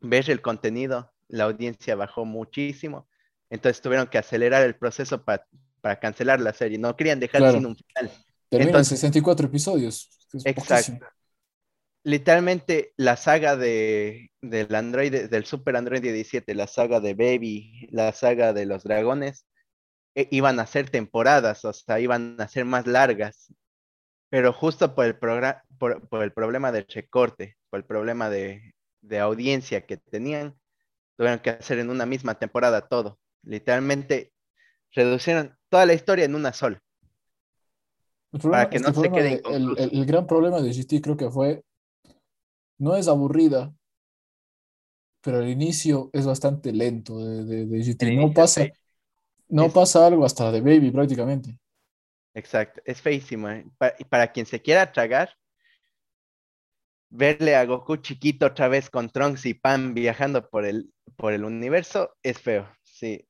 ver 0.00 0.30
el 0.30 0.40
contenido, 0.40 1.12
la 1.26 1.44
audiencia 1.44 1.96
bajó 1.96 2.24
muchísimo, 2.24 3.08
entonces 3.50 3.82
tuvieron 3.82 4.06
que 4.06 4.18
acelerar 4.18 4.62
el 4.62 4.76
proceso 4.76 5.24
para, 5.24 5.44
cancelar 6.00 6.40
la 6.40 6.52
serie, 6.52 6.78
no 6.78 6.94
querían 6.94 7.18
dejar 7.18 7.50
sin 7.52 7.66
un 7.66 7.76
final. 7.76 8.12
Terminan 8.48 8.84
64 8.84 9.48
episodios. 9.48 10.08
exacto 10.44 11.04
literalmente 12.04 12.92
la 12.96 13.16
saga 13.16 13.56
de, 13.56 14.30
del 14.40 14.72
Android, 14.74 15.28
del 15.28 15.44
Super 15.46 15.76
Android 15.76 16.02
17, 16.02 16.54
la 16.54 16.66
saga 16.66 17.00
de 17.00 17.14
Baby, 17.14 17.88
la 17.90 18.12
saga 18.12 18.52
de 18.52 18.66
los 18.66 18.84
dragones, 18.84 19.46
e, 20.14 20.28
iban 20.30 20.60
a 20.60 20.66
ser 20.66 20.90
temporadas, 20.90 21.64
o 21.64 21.72
sea, 21.72 21.98
iban 21.98 22.36
a 22.38 22.46
ser 22.46 22.66
más 22.66 22.86
largas. 22.86 23.52
Pero 24.34 24.52
justo 24.52 24.96
por 24.96 25.04
el, 25.04 25.16
por, 25.16 26.24
el 26.24 26.32
problema 26.32 26.72
del 26.72 26.88
recorte, 26.88 27.56
por 27.70 27.78
el 27.78 27.86
problema 27.86 28.28
de, 28.28 28.74
de 29.00 29.20
audiencia 29.20 29.86
que 29.86 29.96
tenían, 29.96 30.56
tuvieron 31.16 31.38
que 31.38 31.50
hacer 31.50 31.78
en 31.78 31.88
una 31.88 32.04
misma 32.04 32.36
temporada 32.36 32.88
todo. 32.88 33.20
Literalmente 33.44 34.32
reducieron 34.90 35.56
toda 35.68 35.86
la 35.86 35.94
historia 35.94 36.24
en 36.24 36.34
una 36.34 36.52
sola. 36.52 36.82
para 38.42 38.68
que 38.68 38.80
no 38.80 38.92
se 38.92 39.12
quede 39.12 39.40
el, 39.52 39.78
el, 39.78 40.04
gran 40.04 40.26
problema 40.26 40.60
de 40.60 40.72
GT 40.72 41.00
creo 41.00 41.16
que 41.16 41.30
fue 41.30 41.62
no 42.76 42.96
es 42.96 43.06
aburrida, 43.06 43.72
pero 45.20 45.42
el 45.42 45.48
inicio 45.48 46.10
es 46.12 46.26
bastante 46.26 46.72
lento 46.72 47.20
de, 47.20 47.66
de, 47.66 47.78
GT. 47.84 48.16
No 48.16 48.34
pasa, 48.34 48.66
no 49.48 49.68
pasa 49.70 50.04
algo 50.04 50.24
hasta 50.24 50.50
de 50.50 50.60
Baby 50.60 50.90
prácticamente. 50.90 51.56
Exacto, 52.34 52.82
es 52.84 53.00
feísimo. 53.00 53.48
¿eh? 53.48 53.64
Para, 53.78 53.96
para 54.08 54.32
quien 54.32 54.46
se 54.46 54.60
quiera 54.60 54.90
tragar, 54.92 55.34
verle 57.08 57.54
a 57.54 57.64
Goku 57.64 57.96
chiquito 57.96 58.46
otra 58.46 58.68
vez 58.68 58.90
con 58.90 59.08
Trunks 59.08 59.46
y 59.46 59.54
Pan 59.54 59.94
viajando 59.94 60.48
por 60.48 60.64
el, 60.64 60.92
por 61.16 61.32
el 61.32 61.44
universo 61.44 62.16
es 62.22 62.40
feo. 62.40 62.68
Sí. 62.82 63.26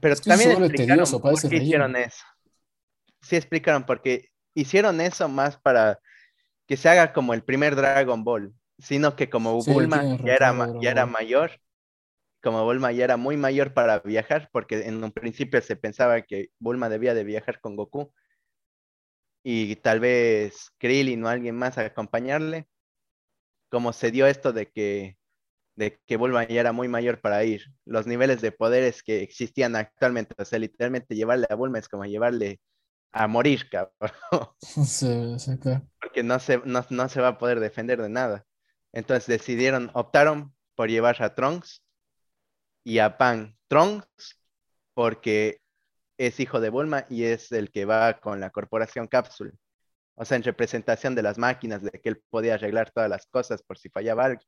Pero 0.00 0.14
Es 0.14 0.20
que 0.20 0.30
también 0.30 0.50
explicaron 0.50 0.86
tedioso, 0.88 1.20
por 1.20 1.48
qué 1.48 1.56
hicieron 1.56 1.96
eso. 1.96 2.24
Sí 3.22 3.36
explicaron 3.36 3.86
porque 3.86 4.30
hicieron 4.54 5.00
eso 5.00 5.28
más 5.28 5.56
para 5.56 6.00
que 6.66 6.76
se 6.76 6.88
haga 6.88 7.12
como 7.12 7.32
el 7.32 7.44
primer 7.44 7.76
Dragon 7.76 8.24
Ball, 8.24 8.52
sino 8.78 9.14
que 9.14 9.30
como 9.30 9.60
Sí, 9.62 9.72
Bulma 9.72 10.02
ya 10.18 10.34
era, 10.34 10.54
ya 10.80 10.90
era 10.90 11.06
mayor, 11.06 11.60
como 12.46 12.62
Bulma 12.62 12.92
ya 12.92 13.02
era 13.02 13.16
muy 13.16 13.36
mayor 13.36 13.74
para 13.74 13.98
viajar, 13.98 14.48
porque 14.52 14.86
en 14.86 15.02
un 15.02 15.10
principio 15.10 15.60
se 15.60 15.74
pensaba 15.74 16.22
que 16.22 16.50
Bulma 16.60 16.88
debía 16.88 17.12
de 17.12 17.24
viajar 17.24 17.60
con 17.60 17.74
Goku 17.74 18.12
y 19.42 19.74
tal 19.76 19.98
vez 19.98 20.70
Krillin 20.78 21.24
o 21.24 21.28
alguien 21.28 21.56
más 21.56 21.76
a 21.76 21.86
acompañarle, 21.86 22.68
como 23.68 23.92
se 23.92 24.12
dio 24.12 24.28
esto 24.28 24.52
de 24.52 24.70
que 24.70 25.16
de 25.74 25.98
que 26.06 26.16
Bulma 26.16 26.46
ya 26.46 26.60
era 26.60 26.72
muy 26.72 26.86
mayor 26.88 27.20
para 27.20 27.42
ir. 27.44 27.64
Los 27.84 28.06
niveles 28.06 28.40
de 28.42 28.52
poderes 28.52 29.02
que 29.02 29.22
existían 29.22 29.74
actualmente, 29.76 30.34
o 30.38 30.44
sea, 30.44 30.60
literalmente 30.60 31.16
llevarle 31.16 31.48
a 31.50 31.56
Bulma 31.56 31.80
es 31.80 31.88
como 31.88 32.04
llevarle 32.04 32.60
a 33.12 33.26
morir, 33.28 33.68
cabrón, 33.70 33.92
Sí, 34.60 35.38
sí, 35.38 35.58
claro. 35.58 35.88
porque 36.00 36.22
no 36.22 36.38
se, 36.38 36.58
no, 36.64 36.84
no 36.90 37.08
se 37.08 37.20
va 37.20 37.28
a 37.28 37.38
poder 37.38 37.58
defender 37.60 38.00
de 38.00 38.08
nada. 38.08 38.46
Entonces 38.92 39.26
decidieron, 39.26 39.90
optaron 39.94 40.54
por 40.76 40.90
llevar 40.90 41.20
a 41.22 41.34
Trunks 41.34 41.82
y 42.86 43.00
a 43.00 43.18
Pan. 43.18 43.56
Trunks 43.66 44.38
porque 44.94 45.60
es 46.16 46.38
hijo 46.38 46.60
de 46.60 46.70
Bulma 46.70 47.04
y 47.10 47.24
es 47.24 47.50
el 47.50 47.72
que 47.72 47.84
va 47.84 48.20
con 48.20 48.38
la 48.38 48.50
corporación 48.50 49.08
Capsule. 49.08 49.52
O 50.14 50.24
sea, 50.24 50.36
en 50.36 50.44
representación 50.44 51.16
de 51.16 51.22
las 51.22 51.36
máquinas, 51.36 51.82
de 51.82 51.90
que 51.90 52.08
él 52.08 52.22
podía 52.30 52.54
arreglar 52.54 52.92
todas 52.92 53.10
las 53.10 53.26
cosas 53.26 53.60
por 53.64 53.76
si 53.76 53.90
fallaba 53.90 54.26
algo. 54.26 54.40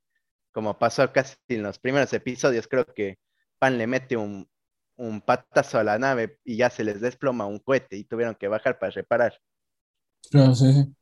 Como 0.52 0.78
pasó 0.78 1.12
casi 1.12 1.34
en 1.48 1.64
los 1.64 1.80
primeros 1.80 2.12
episodios, 2.12 2.68
creo 2.68 2.86
que 2.86 3.18
Pan 3.58 3.76
le 3.76 3.88
mete 3.88 4.16
un, 4.16 4.48
un 4.96 5.20
patazo 5.20 5.80
a 5.80 5.84
la 5.84 5.98
nave 5.98 6.38
y 6.44 6.56
ya 6.56 6.70
se 6.70 6.84
les 6.84 7.00
desploma 7.00 7.44
un 7.44 7.58
cohete 7.58 7.96
y 7.96 8.04
tuvieron 8.04 8.36
que 8.36 8.46
bajar 8.46 8.78
para 8.78 8.92
reparar. 8.92 9.36
Claro, 10.30 10.54
sí, 10.54 10.72
sí. 10.72 10.94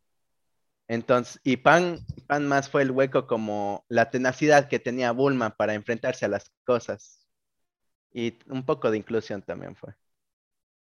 Entonces, 0.88 1.38
y 1.44 1.58
Pan, 1.58 1.98
Pan 2.26 2.48
más 2.48 2.70
fue 2.70 2.80
el 2.80 2.92
hueco 2.92 3.26
como 3.26 3.84
la 3.88 4.10
tenacidad 4.10 4.68
que 4.68 4.78
tenía 4.78 5.12
Bulma 5.12 5.54
para 5.54 5.74
enfrentarse 5.74 6.24
a 6.24 6.28
las 6.28 6.50
cosas. 6.64 7.25
Y 8.12 8.34
un 8.48 8.64
poco 8.64 8.90
de 8.90 8.98
inclusión 8.98 9.42
también 9.42 9.74
fue. 9.76 9.94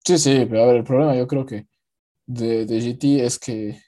Sí, 0.05 0.19
sí, 0.19 0.47
pero 0.49 0.63
a 0.63 0.67
ver, 0.67 0.77
el 0.77 0.85
problema 0.85 1.15
yo 1.15 1.27
creo 1.27 1.45
que 1.45 1.67
de, 2.27 2.65
de 2.67 2.81
GT 2.81 3.25
es 3.25 3.39
que 3.39 3.79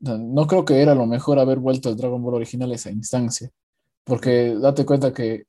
no, 0.00 0.46
creo 0.46 0.64
que 0.64 0.80
era 0.80 0.94
lo 0.94 1.06
mejor 1.06 1.38
haber 1.38 1.58
vuelto 1.58 1.88
al 1.88 1.96
Dragon 1.96 2.22
Ball 2.22 2.34
original 2.34 2.70
a 2.72 2.74
esa 2.74 2.90
instancia. 2.90 3.50
Porque 4.04 4.54
date 4.56 4.84
cuenta 4.86 5.12
que 5.12 5.44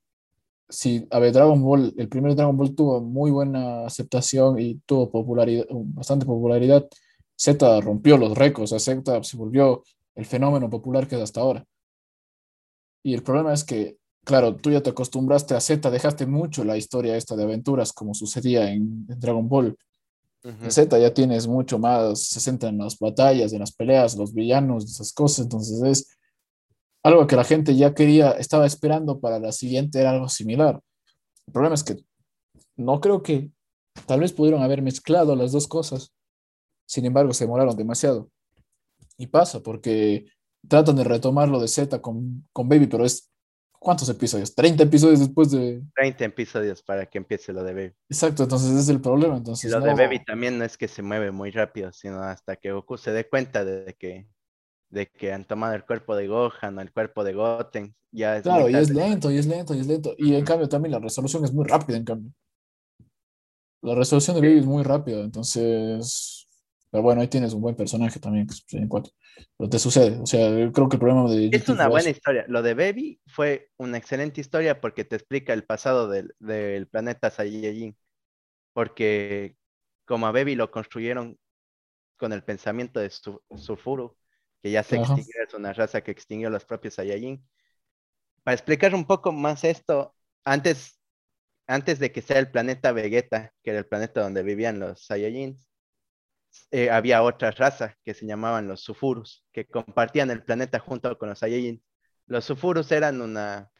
si, 0.68 1.06
a 1.10 1.18
ver, 1.18 1.32
Dragon 1.32 1.62
Ball, 1.62 1.94
el 1.96 2.08
primer 2.08 2.34
Dragon 2.34 2.56
Ball 2.56 2.74
tuvo 2.74 3.00
muy 3.00 3.30
buena 3.30 3.86
aceptación 3.86 4.58
y 4.58 4.76
tuvo 4.86 5.10
popularidad, 5.10 5.66
bastante 5.70 6.26
popularidad, 6.26 6.86
Z 7.36 7.80
rompió 7.80 8.16
los 8.18 8.36
récords, 8.36 8.70
Z 8.82 9.22
se 9.24 9.36
volvió 9.36 9.84
el 10.14 10.26
fenómeno 10.26 10.68
popular 10.70 11.06
que 11.08 11.16
es 11.16 11.22
hasta 11.22 11.40
ahora. 11.40 11.64
Y 13.02 13.14
el 13.14 13.22
problema 13.22 13.52
es 13.52 13.64
que, 13.64 13.98
claro, 14.28 14.54
tú 14.56 14.70
ya 14.70 14.82
te 14.82 14.90
acostumbraste 14.90 15.54
a 15.54 15.60
Z, 15.60 15.90
dejaste 15.90 16.26
mucho 16.26 16.62
la 16.62 16.76
historia 16.76 17.16
esta 17.16 17.34
de 17.34 17.44
aventuras 17.44 17.94
como 17.94 18.12
sucedía 18.12 18.70
en, 18.70 19.06
en 19.08 19.18
Dragon 19.18 19.48
Ball. 19.48 19.74
En 20.42 20.70
Z 20.70 20.98
ya 20.98 21.14
tienes 21.14 21.46
mucho 21.46 21.78
más, 21.78 22.24
se 22.24 22.38
centra 22.38 22.68
en 22.68 22.76
las 22.76 22.98
batallas, 22.98 23.54
en 23.54 23.60
las 23.60 23.72
peleas, 23.72 24.18
los 24.18 24.34
villanos, 24.34 24.84
esas 24.84 25.14
cosas. 25.14 25.46
Entonces 25.46 25.82
es 25.82 26.18
algo 27.02 27.26
que 27.26 27.36
la 27.36 27.44
gente 27.44 27.74
ya 27.74 27.94
quería, 27.94 28.32
estaba 28.32 28.66
esperando 28.66 29.18
para 29.18 29.38
la 29.38 29.50
siguiente, 29.50 29.98
era 29.98 30.10
algo 30.10 30.28
similar. 30.28 30.78
El 31.46 31.52
problema 31.54 31.74
es 31.74 31.82
que 31.82 31.96
no 32.76 33.00
creo 33.00 33.22
que 33.22 33.50
tal 34.04 34.20
vez 34.20 34.34
pudieron 34.34 34.62
haber 34.62 34.82
mezclado 34.82 35.36
las 35.36 35.52
dos 35.52 35.66
cosas. 35.66 36.12
Sin 36.86 37.06
embargo, 37.06 37.32
se 37.32 37.44
demoraron 37.44 37.74
demasiado. 37.74 38.28
Y 39.16 39.28
pasa 39.28 39.60
porque 39.62 40.26
tratan 40.68 40.96
de 40.96 41.04
retomar 41.04 41.48
lo 41.48 41.60
de 41.60 41.68
Z 41.68 42.02
con, 42.02 42.46
con 42.52 42.68
Baby, 42.68 42.88
pero 42.88 43.06
es 43.06 43.30
¿cuántos 43.78 44.08
episodios? 44.08 44.54
30 44.54 44.84
episodios 44.84 45.20
después 45.20 45.50
de... 45.50 45.82
30 45.94 46.24
episodios 46.24 46.82
para 46.82 47.06
que 47.06 47.18
empiece 47.18 47.52
lo 47.52 47.62
de 47.62 47.74
Baby. 47.74 47.94
Exacto, 48.08 48.42
entonces 48.42 48.70
ese 48.70 48.80
es 48.80 48.88
el 48.88 49.00
problema. 49.00 49.34
Y 49.34 49.38
Entonces, 49.38 49.70
lo 49.70 49.80
de 49.80 49.94
Baby 49.94 50.24
también 50.24 50.58
no 50.58 50.64
es 50.64 50.76
que 50.76 50.88
se 50.88 51.02
mueve 51.02 51.30
muy 51.30 51.50
rápido, 51.50 51.92
sino 51.92 52.22
hasta 52.22 52.56
que 52.56 52.72
Goku 52.72 52.96
se 52.98 53.12
dé 53.12 53.28
cuenta 53.28 53.64
de 53.64 53.94
que, 53.98 54.28
de 54.90 55.06
que 55.06 55.32
han 55.32 55.44
tomado 55.44 55.74
el 55.74 55.84
cuerpo 55.84 56.16
de 56.16 56.26
Gohan 56.26 56.78
o 56.78 56.80
el 56.80 56.92
cuerpo 56.92 57.24
de 57.24 57.34
Goten. 57.34 57.94
Ya 58.10 58.36
es 58.36 58.42
Claro, 58.42 58.68
y 58.68 58.74
es 58.74 58.90
lento, 58.90 59.30
y 59.30 59.38
es 59.38 59.46
lento, 59.46 59.74
y 59.74 59.80
es 59.80 59.86
lento. 59.86 60.14
Y 60.16 60.34
en 60.34 60.44
cambio 60.44 60.68
también 60.68 60.92
la 60.92 60.98
resolución 60.98 61.44
es 61.44 61.52
muy 61.52 61.66
rápida, 61.66 61.96
en 61.96 62.04
cambio. 62.04 62.32
La 63.82 63.94
resolución 63.94 64.34
de 64.36 64.42
Baby 64.42 64.58
es 64.60 64.66
muy 64.66 64.82
rápida, 64.82 65.20
entonces... 65.20 66.47
Pero 66.90 67.02
bueno, 67.02 67.20
ahí 67.20 67.28
tienes 67.28 67.52
un 67.54 67.62
buen 67.62 67.76
personaje 67.76 68.20
también, 68.20 68.46
que 68.46 68.52
es 68.54 68.58
Super 68.60 68.88
4. 68.88 69.12
Pero 69.56 69.70
te 69.70 69.78
sucede, 69.78 70.18
o 70.20 70.26
sea, 70.26 70.50
yo 70.50 70.72
creo 70.72 70.88
que 70.88 70.96
el 70.96 71.00
problema 71.00 71.30
de 71.30 71.46
Es 71.50 71.68
una 71.68 71.88
buena 71.88 72.10
eso. 72.10 72.10
historia. 72.10 72.44
Lo 72.48 72.62
de 72.62 72.74
Baby 72.74 73.20
fue 73.26 73.70
una 73.78 73.96
excelente 73.98 74.40
historia 74.40 74.80
porque 74.80 75.04
te 75.04 75.16
explica 75.16 75.52
el 75.54 75.64
pasado 75.64 76.08
del, 76.08 76.34
del 76.38 76.86
planeta 76.88 77.30
Saiyajin. 77.30 77.96
Porque 78.74 79.56
como 80.06 80.26
a 80.26 80.32
Baby 80.32 80.56
lo 80.56 80.70
construyeron 80.70 81.38
con 82.18 82.32
el 82.34 82.44
pensamiento 82.44 83.00
de 83.00 83.10
su, 83.10 83.42
Sufuru, 83.56 84.16
que 84.62 84.70
ya 84.72 84.82
se 84.84 84.96
Ajá. 84.96 85.14
extinguió, 85.14 85.34
es 85.46 85.54
una 85.54 85.72
raza 85.74 86.02
que 86.02 86.12
extinguió 86.12 86.50
los 86.50 86.64
propios 86.66 86.94
Saiyajin. 86.94 87.44
Para 88.42 88.54
explicar 88.54 88.94
un 88.94 89.06
poco 89.06 89.32
más 89.32 89.64
esto, 89.64 90.14
antes, 90.44 90.98
antes 91.68 91.98
de 92.00 92.12
que 92.12 92.22
sea 92.22 92.38
el 92.40 92.50
planeta 92.52 92.92
Vegeta, 92.92 93.52
que 93.62 93.70
era 93.72 93.80
el 93.80 93.86
planeta 93.86 94.22
donde 94.22 94.42
vivían 94.44 94.80
los 94.80 95.06
Saiyajins, 95.06 95.67
eh, 96.70 96.90
había 96.90 97.22
otra 97.22 97.50
raza 97.50 97.96
que 98.04 98.14
se 98.14 98.26
llamaban 98.26 98.68
los 98.68 98.80
Sufurus, 98.82 99.44
que 99.52 99.66
compartían 99.66 100.30
el 100.30 100.42
planeta 100.44 100.78
junto 100.78 101.16
con 101.18 101.28
los 101.30 101.38
Saiyajin. 101.40 101.82
Los 102.26 102.44
Sufurus 102.44 102.92
eran 102.92 103.20
una, 103.22 103.70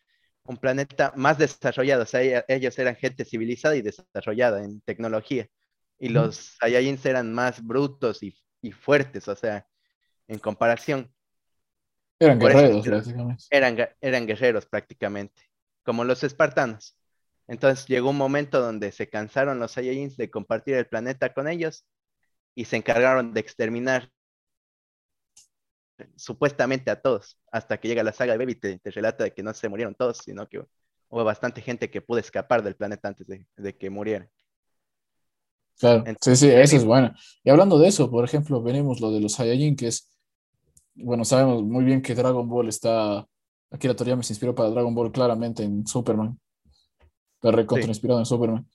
un 0.44 0.56
planeta 0.58 1.12
más 1.16 1.38
desarrollado, 1.38 2.04
o 2.04 2.06
sea, 2.06 2.22
ella- 2.22 2.44
ellos 2.48 2.78
eran 2.78 2.96
gente 2.96 3.25
civilizada 3.25 3.76
y 3.76 3.82
desarrollada 3.82 4.64
en 4.64 4.80
tecnología. 4.82 5.48
Y 5.98 6.10
los 6.10 6.56
Saiyajins 6.60 7.04
eran 7.06 7.32
más 7.34 7.62
brutos 7.64 8.22
y, 8.22 8.37
y 8.62 8.72
fuertes, 8.72 9.28
o 9.28 9.37
sea, 9.37 9.66
en 10.28 10.38
comparación, 10.40 11.12
Eran 12.20 12.38
por 12.38 12.52
guerreros, 12.52 12.88
prácticamente. 12.88 13.44
eran, 13.50 13.76
eran 14.00 14.26
guerreros 14.26 14.66
prácticamente, 14.66 15.42
como 15.82 16.04
los 16.04 16.22
espartanos. 16.25 16.96
Entonces 17.46 17.87
llegó 17.87 18.10
un 18.10 18.16
momento 18.18 18.60
donde 18.60 18.92
se 18.92 19.08
cansaron 19.08 19.58
los 19.58 19.72
Saiyajins 19.72 20.16
de 20.16 20.30
compartir 20.30 20.75
el 20.75 20.87
planeta 20.87 21.32
con 21.32 21.48
ellos 21.48 21.87
y 22.58 22.64
se 22.64 22.76
encargaron 22.76 23.32
de 23.32 23.38
exterminar 23.38 24.10
supuestamente 26.16 26.90
a 26.90 27.00
todos, 27.00 27.38
hasta 27.52 27.78
que 27.78 27.86
llega 27.86 28.02
la 28.02 28.12
saga 28.12 28.32
de 28.32 28.38
Baby, 28.38 28.56
te, 28.56 28.78
te 28.80 28.90
relata 28.90 29.22
de 29.22 29.32
que 29.32 29.44
no 29.44 29.54
se 29.54 29.68
murieron 29.68 29.94
todos, 29.94 30.18
sino 30.18 30.48
que 30.48 30.58
hubo 30.58 31.22
bastante 31.22 31.60
gente 31.60 31.88
que 31.88 32.02
pudo 32.02 32.18
escapar 32.18 32.64
del 32.64 32.74
planeta 32.74 33.06
antes 33.06 33.28
de, 33.28 33.46
de 33.56 33.76
que 33.76 33.90
murieran. 33.90 34.28
Claro, 35.78 36.02
sí, 36.20 36.34
sí, 36.34 36.48
eso 36.50 36.76
es 36.78 36.84
bueno. 36.84 37.14
Y 37.44 37.50
hablando 37.50 37.78
de 37.78 37.86
eso, 37.86 38.10
por 38.10 38.24
ejemplo, 38.24 38.60
venimos 38.60 39.00
lo 39.00 39.12
de 39.12 39.20
los 39.20 39.34
Saiyajin, 39.34 39.76
que 39.76 39.86
es, 39.86 40.10
bueno, 40.96 41.24
sabemos 41.24 41.62
muy 41.62 41.84
bien 41.84 42.02
que 42.02 42.16
Dragon 42.16 42.48
Ball 42.48 42.68
está, 42.68 43.24
Akira 43.70 43.94
Toriyama 43.94 44.24
se 44.24 44.32
inspiró 44.32 44.52
para 44.52 44.70
Dragon 44.70 44.92
Ball 44.96 45.12
claramente 45.12 45.62
en 45.62 45.86
Superman, 45.86 46.36
está 47.36 47.52
recontra 47.52 47.84
Sí. 47.84 47.90
inspirado 47.90 48.18
en 48.18 48.26
Superman. 48.26 48.68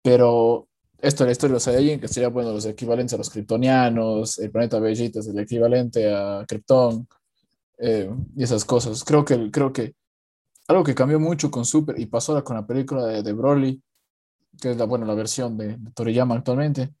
Pero 0.00 0.68
esto 1.00 1.24
es 1.24 1.26
la 1.28 1.32
historia 1.32 1.50
de 1.50 1.54
los 1.54 1.62
Saiyajin, 1.64 2.00
que 2.00 2.08
sería, 2.08 2.28
bueno, 2.28 2.52
los 2.52 2.64
equivalentes 2.66 3.14
a 3.14 3.18
los 3.18 3.30
kryptonianos, 3.30 4.38
el 4.38 4.50
planeta 4.50 4.78
Vegeta 4.80 5.20
es 5.20 5.26
el 5.28 5.38
equivalente 5.38 6.12
a 6.14 6.44
Krypton, 6.48 7.06
eh, 7.78 8.10
y 8.36 8.42
esas 8.42 8.64
cosas. 8.64 9.04
Creo 9.04 9.24
que, 9.24 9.50
creo 9.50 9.72
que 9.72 9.94
algo 10.68 10.82
que 10.84 10.94
cambió 10.94 11.20
mucho 11.20 11.50
con 11.50 11.64
Super 11.64 11.98
y 12.00 12.06
pasó 12.06 12.32
ahora 12.32 12.44
con 12.44 12.56
la 12.56 12.66
película 12.66 13.04
de, 13.06 13.22
de 13.22 13.32
Broly, 13.32 13.82
que 14.60 14.70
es 14.70 14.76
la, 14.76 14.84
bueno, 14.86 15.04
la 15.04 15.14
versión 15.14 15.58
de, 15.58 15.76
de 15.76 15.90
Toriyama 15.92 16.36
actualmente, 16.36 16.94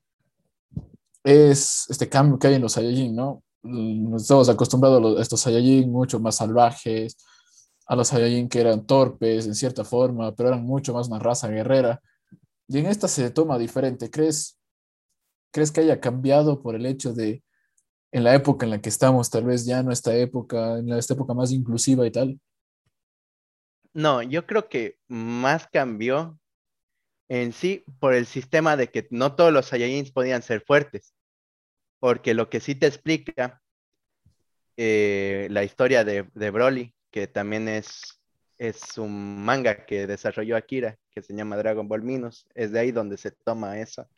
es 1.22 1.86
este 1.88 2.08
cambio 2.08 2.38
que 2.38 2.48
hay 2.48 2.54
en 2.54 2.62
los 2.62 2.72
Saiyajin, 2.72 3.14
¿no? 3.14 3.42
Mm, 3.62 4.16
Estamos 4.16 4.48
acostumbrados 4.48 4.98
a, 4.98 5.00
los- 5.00 5.18
a 5.18 5.22
estos 5.22 5.40
Saiyajin 5.40 5.90
mucho 5.90 6.20
más 6.20 6.36
salvajes, 6.36 7.16
a 7.86 7.96
los 7.96 8.08
Saiyajin 8.08 8.48
que 8.48 8.60
eran 8.60 8.86
torpes 8.86 9.46
en 9.46 9.54
cierta 9.54 9.84
forma, 9.84 10.34
pero 10.34 10.50
eran 10.50 10.64
mucho 10.64 10.92
más 10.94 11.08
una 11.08 11.18
raza 11.18 11.48
guerrera. 11.48 12.00
Y 12.74 12.78
en 12.78 12.86
esta 12.86 13.06
se 13.06 13.30
toma 13.30 13.56
diferente. 13.56 14.10
¿Crees, 14.10 14.58
¿Crees 15.52 15.70
que 15.70 15.82
haya 15.82 16.00
cambiado 16.00 16.60
por 16.60 16.74
el 16.74 16.86
hecho 16.86 17.12
de, 17.12 17.44
en 18.10 18.24
la 18.24 18.34
época 18.34 18.66
en 18.66 18.70
la 18.70 18.80
que 18.80 18.88
estamos, 18.88 19.30
tal 19.30 19.44
vez 19.44 19.64
ya 19.64 19.80
no 19.84 19.92
esta 19.92 20.12
época, 20.16 20.78
en 20.78 20.92
esta 20.92 21.14
época 21.14 21.34
más 21.34 21.52
inclusiva 21.52 22.04
y 22.04 22.10
tal? 22.10 22.40
No, 23.92 24.22
yo 24.22 24.44
creo 24.44 24.68
que 24.68 24.98
más 25.06 25.68
cambió 25.68 26.36
en 27.28 27.52
sí 27.52 27.84
por 28.00 28.12
el 28.12 28.26
sistema 28.26 28.76
de 28.76 28.90
que 28.90 29.06
no 29.10 29.36
todos 29.36 29.52
los 29.52 29.66
Saiyajins 29.66 30.10
podían 30.10 30.42
ser 30.42 30.60
fuertes. 30.60 31.14
Porque 32.00 32.34
lo 32.34 32.50
que 32.50 32.58
sí 32.58 32.74
te 32.74 32.88
explica 32.88 33.62
eh, 34.76 35.46
la 35.48 35.62
historia 35.62 36.02
de, 36.02 36.28
de 36.34 36.50
Broly, 36.50 36.92
que 37.12 37.28
también 37.28 37.68
es 37.68 38.20
es 38.58 38.98
un 38.98 39.44
manga 39.44 39.86
que 39.86 40.06
desarrolló 40.06 40.56
Akira, 40.56 40.98
que 41.10 41.22
se 41.22 41.34
llama 41.34 41.56
Dragon 41.56 41.88
Ball 41.88 42.02
Minus. 42.02 42.46
Es 42.54 42.72
de 42.72 42.80
ahí 42.80 42.92
donde 42.92 43.16
se 43.16 43.30
toma 43.30 43.78
eso. 43.80 44.08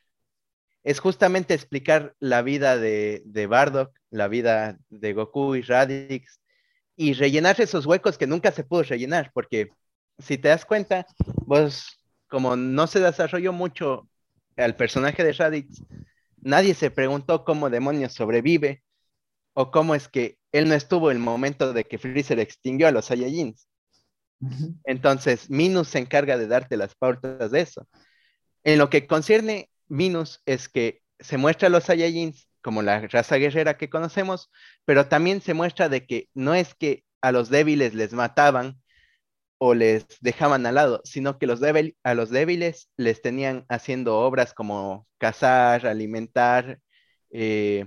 Es 0.85 1.01
justamente 1.01 1.55
explicar 1.55 2.15
la 2.21 2.43
vida 2.43 2.77
de, 2.77 3.23
de 3.25 3.47
Bardock, 3.47 3.93
la 4.11 4.29
vida 4.29 4.79
de 4.89 5.13
Goku 5.13 5.57
y 5.57 5.63
Radix, 5.63 6.41
y 6.97 7.13
rellenar 7.13 7.61
esos 7.61 7.87
huecos 7.87 8.17
que 8.17 8.27
nunca 8.27 8.51
se 8.51 8.65
pudo 8.65 8.83
rellenar, 8.83 9.31
porque 9.35 9.69
si 10.19 10.39
te 10.39 10.49
das 10.49 10.65
cuenta, 10.65 11.07
vos, 11.45 11.99
como 12.29 12.57
no 12.57 12.87
se 12.87 13.01
desarrolló 13.01 13.53
mucho 13.53 14.09
al 14.57 14.75
personaje 14.77 15.23
de 15.23 15.33
Radix, 15.33 15.83
nadie 16.41 16.75
se 16.75 16.91
preguntó 16.91 17.45
cómo 17.45 17.69
demonios 17.69 18.15
sobrevive 18.15 18.83
o 19.53 19.71
cómo 19.71 19.95
es 19.95 20.09
que 20.09 20.39
él 20.53 20.69
no 20.69 20.75
estuvo 20.75 21.11
el 21.11 21.19
momento 21.19 21.73
de 21.73 21.85
que 21.85 21.99
Freezer 21.99 22.39
extinguió 22.39 22.89
a 22.89 22.93
los 22.93 23.07
Saiyajins. 23.07 23.69
Entonces, 24.85 25.51
Minus 25.51 25.89
se 25.89 25.99
encarga 25.99 26.37
de 26.37 26.47
darte 26.47 26.77
las 26.77 26.95
pautas 26.95 27.51
de 27.51 27.61
eso. 27.61 27.89
En 28.65 28.79
lo 28.79 28.91
que 28.91 29.07
concierne 29.07 29.71
Minus 29.89 30.43
es 30.47 30.69
que 30.69 31.03
se 31.19 31.39
muestra 31.39 31.69
a 31.69 31.71
los 31.71 31.85
Saiyajins 31.85 32.49
como 32.61 32.83
la 32.83 33.01
raza 33.07 33.37
guerrera 33.37 33.77
que 33.77 33.89
conocemos, 33.89 34.51
pero 34.85 35.07
también 35.07 35.41
se 35.41 35.55
muestra 35.55 35.89
de 35.89 36.05
que 36.05 36.29
no 36.35 36.55
es 36.55 36.75
que 36.75 37.05
a 37.21 37.33
los 37.33 37.49
débiles 37.49 37.95
les 37.95 38.13
mataban 38.13 38.81
o 39.59 39.75
les 39.75 40.07
dejaban 40.21 40.67
al 40.67 40.75
lado, 40.75 41.01
sino 41.05 41.39
que 41.39 41.47
los 41.47 41.61
a 42.03 42.15
los 42.15 42.31
débiles 42.31 42.91
les 42.97 43.23
tenían 43.23 43.65
haciendo 43.69 44.19
obras 44.19 44.53
como 44.53 45.07
cazar, 45.19 45.87
alimentar, 45.87 46.81
eh, 47.31 47.87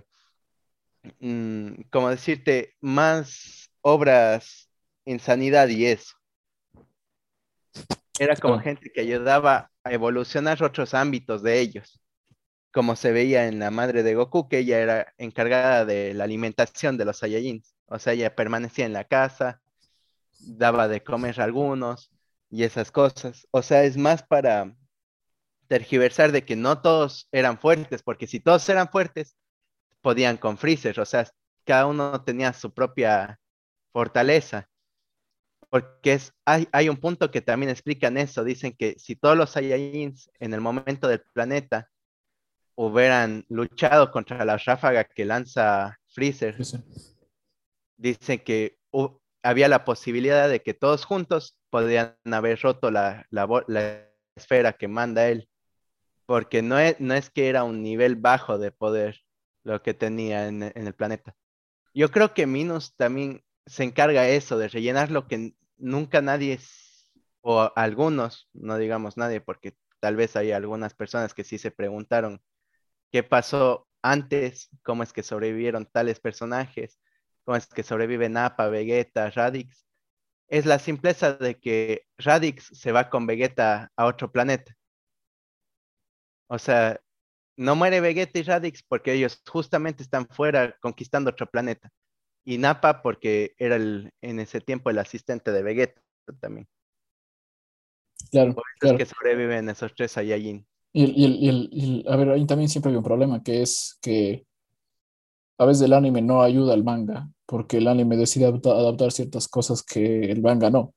mm, 1.19 1.83
como 1.91 2.09
decirte, 2.09 2.75
más 2.81 3.69
obras 3.81 4.69
en 5.05 5.19
sanidad 5.19 5.67
y 5.69 5.85
eso. 5.87 6.18
Era 8.19 8.35
como 8.35 8.59
gente 8.59 8.91
que 8.91 9.01
ayudaba 9.01 9.71
a 9.83 9.93
evolucionar 9.93 10.61
otros 10.61 10.93
ámbitos 10.93 11.41
de 11.41 11.59
ellos, 11.59 12.01
como 12.71 12.95
se 12.95 13.13
veía 13.13 13.47
en 13.47 13.59
la 13.59 13.71
madre 13.71 14.03
de 14.03 14.13
Goku, 14.13 14.49
que 14.49 14.59
ella 14.59 14.79
era 14.79 15.13
encargada 15.17 15.85
de 15.85 16.13
la 16.13 16.25
alimentación 16.25 16.97
de 16.97 17.05
los 17.05 17.17
Saiyajins. 17.17 17.75
O 17.85 17.97
sea, 17.97 18.13
ella 18.13 18.35
permanecía 18.35 18.85
en 18.85 18.93
la 18.93 19.05
casa, 19.05 19.61
daba 20.39 20.87
de 20.89 21.01
comer 21.01 21.39
a 21.39 21.45
algunos 21.45 22.11
y 22.49 22.63
esas 22.63 22.91
cosas. 22.91 23.47
O 23.51 23.61
sea, 23.61 23.83
es 23.83 23.97
más 23.97 24.21
para 24.21 24.75
tergiversar 25.67 26.31
de 26.33 26.43
que 26.43 26.57
no 26.57 26.81
todos 26.81 27.29
eran 27.31 27.57
fuertes, 27.57 28.03
porque 28.03 28.27
si 28.27 28.41
todos 28.41 28.67
eran 28.67 28.89
fuertes, 28.89 29.37
podían 30.01 30.37
con 30.37 30.57
Freezer. 30.57 30.99
O 30.99 31.05
sea, 31.05 31.25
cada 31.63 31.85
uno 31.85 32.21
tenía 32.23 32.51
su 32.51 32.73
propia 32.73 33.39
fortaleza 33.91 34.67
porque 35.69 36.13
es, 36.13 36.33
hay, 36.45 36.67
hay, 36.71 36.89
un 36.89 36.97
punto 36.97 37.29
que 37.31 37.41
también 37.41 37.69
explican 37.69 38.17
eso, 38.17 38.43
dicen 38.43 38.75
que 38.77 38.95
si 38.97 39.15
todos 39.15 39.37
los 39.37 39.51
Saiyajins 39.51 40.29
en 40.39 40.53
el 40.53 40.61
momento 40.61 41.07
del 41.07 41.21
planeta 41.33 41.89
hubieran 42.75 43.45
luchado 43.49 44.11
contra 44.11 44.43
la 44.45 44.57
ráfaga 44.57 45.03
que 45.03 45.25
lanza 45.25 45.99
Freezer, 46.07 46.57
dicen 47.97 48.39
que 48.39 48.77
había 49.43 49.67
la 49.67 49.85
posibilidad 49.85 50.49
de 50.49 50.61
que 50.61 50.73
todos 50.73 51.05
juntos 51.05 51.59
podrían 51.69 52.15
haber 52.31 52.59
roto 52.61 52.89
la, 52.89 53.25
la, 53.29 54.05
esfera 54.35 54.71
que 54.71 54.87
manda 54.87 55.27
él, 55.27 55.49
porque 56.25 56.61
no 56.61 56.79
es, 56.79 56.97
no 57.01 57.13
es 57.13 57.29
que 57.29 57.49
era 57.49 57.65
un 57.65 57.83
nivel 57.83 58.15
bajo 58.15 58.57
de 58.57 58.71
poder 58.71 59.19
lo 59.63 59.81
que 59.81 59.93
tenía 59.93 60.47
en, 60.47 60.63
en 60.63 60.87
el 60.87 60.95
planeta. 60.95 61.35
Yo 61.93 62.09
creo 62.09 62.33
que 62.33 62.47
Minus 62.47 62.95
también 62.95 63.43
se 63.69 63.83
encarga 63.83 64.27
eso, 64.27 64.57
de 64.57 64.67
rellenar 64.67 65.11
lo 65.11 65.27
que 65.27 65.53
nunca 65.77 66.21
nadie, 66.21 66.59
o 67.41 67.71
algunos, 67.75 68.49
no 68.53 68.77
digamos 68.77 69.17
nadie, 69.17 69.41
porque 69.41 69.75
tal 69.99 70.15
vez 70.15 70.35
hay 70.35 70.51
algunas 70.51 70.93
personas 70.95 71.33
que 71.33 71.43
sí 71.43 71.57
se 71.59 71.71
preguntaron 71.71 72.41
qué 73.11 73.23
pasó 73.23 73.87
antes, 74.01 74.69
cómo 74.83 75.03
es 75.03 75.13
que 75.13 75.23
sobrevivieron 75.23 75.85
tales 75.85 76.19
personajes, 76.19 76.99
cómo 77.45 77.57
es 77.57 77.67
que 77.67 77.83
sobreviven 77.83 78.33
Nappa, 78.33 78.69
Vegeta, 78.69 79.29
Radix. 79.31 79.85
Es 80.47 80.65
la 80.65 80.79
simpleza 80.79 81.33
de 81.33 81.59
que 81.59 82.07
Radix 82.17 82.65
se 82.73 82.91
va 82.91 83.09
con 83.09 83.27
Vegeta 83.27 83.91
a 83.95 84.05
otro 84.05 84.31
planeta. 84.31 84.75
O 86.47 86.57
sea, 86.59 86.99
no 87.57 87.75
muere 87.75 88.01
Vegeta 88.01 88.39
y 88.39 88.43
Radix 88.43 88.83
porque 88.83 89.13
ellos 89.13 89.41
justamente 89.47 90.03
están 90.03 90.27
fuera 90.27 90.75
conquistando 90.81 91.31
otro 91.31 91.47
planeta 91.49 91.91
y 92.49 92.57
Nappa 92.57 93.03
porque 93.03 93.53
era 93.59 93.75
el, 93.75 94.11
en 94.21 94.39
ese 94.39 94.59
tiempo 94.59 94.89
el 94.89 94.97
asistente 94.97 95.51
de 95.51 95.61
Vegeta 95.61 96.01
también. 96.41 96.67
Claro, 98.31 98.55
claro. 98.79 98.97
que 98.97 99.05
sobreviven 99.05 99.69
esos 99.69 99.93
tres 99.93 100.13
Saiyajin. 100.13 100.65
Y, 100.91 101.03
y, 101.03 101.47
y, 101.47 101.69
y, 101.71 102.05
a 102.07 102.15
ver, 102.15 102.29
ahí 102.31 102.47
también 102.47 102.67
siempre 102.67 102.91
hay 102.91 102.97
un 102.97 103.03
problema, 103.03 103.43
que 103.43 103.61
es 103.61 103.99
que 104.01 104.47
a 105.59 105.65
veces 105.65 105.83
el 105.83 105.93
anime 105.93 106.23
no 106.23 106.41
ayuda 106.41 106.73
al 106.73 106.83
manga, 106.83 107.29
porque 107.45 107.77
el 107.77 107.87
anime 107.87 108.17
decide 108.17 108.45
adaptar, 108.47 109.11
ciertas 109.11 109.47
cosas 109.47 109.83
que 109.83 110.31
el 110.31 110.41
manga 110.41 110.71
no. 110.71 110.95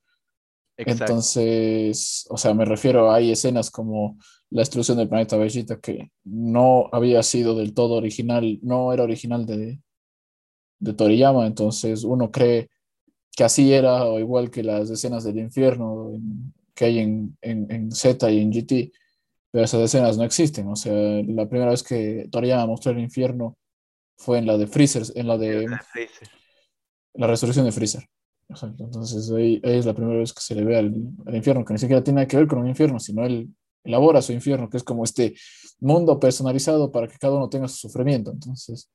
Exacto. 0.75 1.03
Entonces, 1.03 2.25
o 2.31 2.37
sea, 2.37 2.55
me 2.55 2.65
refiero, 2.65 3.11
hay 3.11 3.31
escenas 3.31 3.69
como 3.69 4.17
la 4.49 4.61
destrucción 4.61 4.97
del 4.97 5.07
planeta 5.07 5.37
Vegeta 5.37 5.79
que 5.79 6.09
no 6.23 6.89
había 6.91 7.21
sido 7.21 7.53
del 7.53 7.75
todo 7.75 7.93
original, 7.93 8.57
no 8.63 8.91
era 8.91 9.03
original 9.03 9.45
de, 9.45 9.82
de 10.83 10.93
Toriyama, 10.93 11.47
entonces 11.47 12.03
uno 12.03 12.31
cree 12.31 12.69
que 13.35 13.43
así 13.43 13.73
era, 13.73 14.05
o 14.05 14.19
igual 14.19 14.51
que 14.51 14.63
las 14.63 14.89
escenas 14.89 15.23
del 15.23 15.39
infierno 15.39 16.11
que 16.75 16.85
hay 16.85 16.99
en, 16.99 17.37
en, 17.41 17.91
Z 17.91 18.29
y 18.31 18.39
en 18.39 18.51
GT, 18.51 18.91
pero 19.51 19.65
esas 19.65 19.81
escenas 19.81 20.17
no 20.17 20.23
existen, 20.23 20.67
o 20.67 20.75
sea, 20.75 20.93
la 20.93 21.47
primera 21.47 21.71
vez 21.71 21.83
que 21.83 22.27
Toriyama 22.31 22.65
mostró 22.67 22.91
el 22.91 22.99
infierno 22.99 23.57
fue 24.17 24.37
en 24.39 24.45
la 24.45 24.57
de 24.57 24.67
Freezer, 24.67 25.03
en 25.15 25.27
la 25.27 25.37
de 25.37 25.67
la 27.13 27.27
resurrección 27.27 27.65
de 27.65 27.71
Freezer. 27.71 28.03
Entonces 28.49 29.31
ahí, 29.31 29.59
es 29.63 29.85
la 29.85 29.93
primera 29.93 30.19
vez 30.19 30.33
que 30.33 30.41
se 30.41 30.55
le 30.55 30.63
ve 30.63 30.77
al, 30.77 30.93
infierno, 31.33 31.65
que 31.65 31.73
ni 31.73 31.79
siquiera 31.79 32.03
tiene 32.03 32.27
que 32.27 32.37
ver 32.37 32.47
con 32.47 32.59
un 32.59 32.67
infierno, 32.67 32.99
sino 32.99 33.25
él 33.25 33.49
elabora 33.83 34.21
su 34.21 34.31
infierno, 34.31 34.69
que 34.69 34.77
es 34.77 34.83
como 34.83 35.03
este 35.03 35.35
mundo 35.79 36.19
personalizado 36.19 36.91
para 36.91 37.07
que 37.07 37.17
cada 37.17 37.35
uno 37.35 37.49
tenga 37.49 37.67
su 37.67 37.77
sufrimiento. 37.77 38.31
Entonces, 38.31 38.89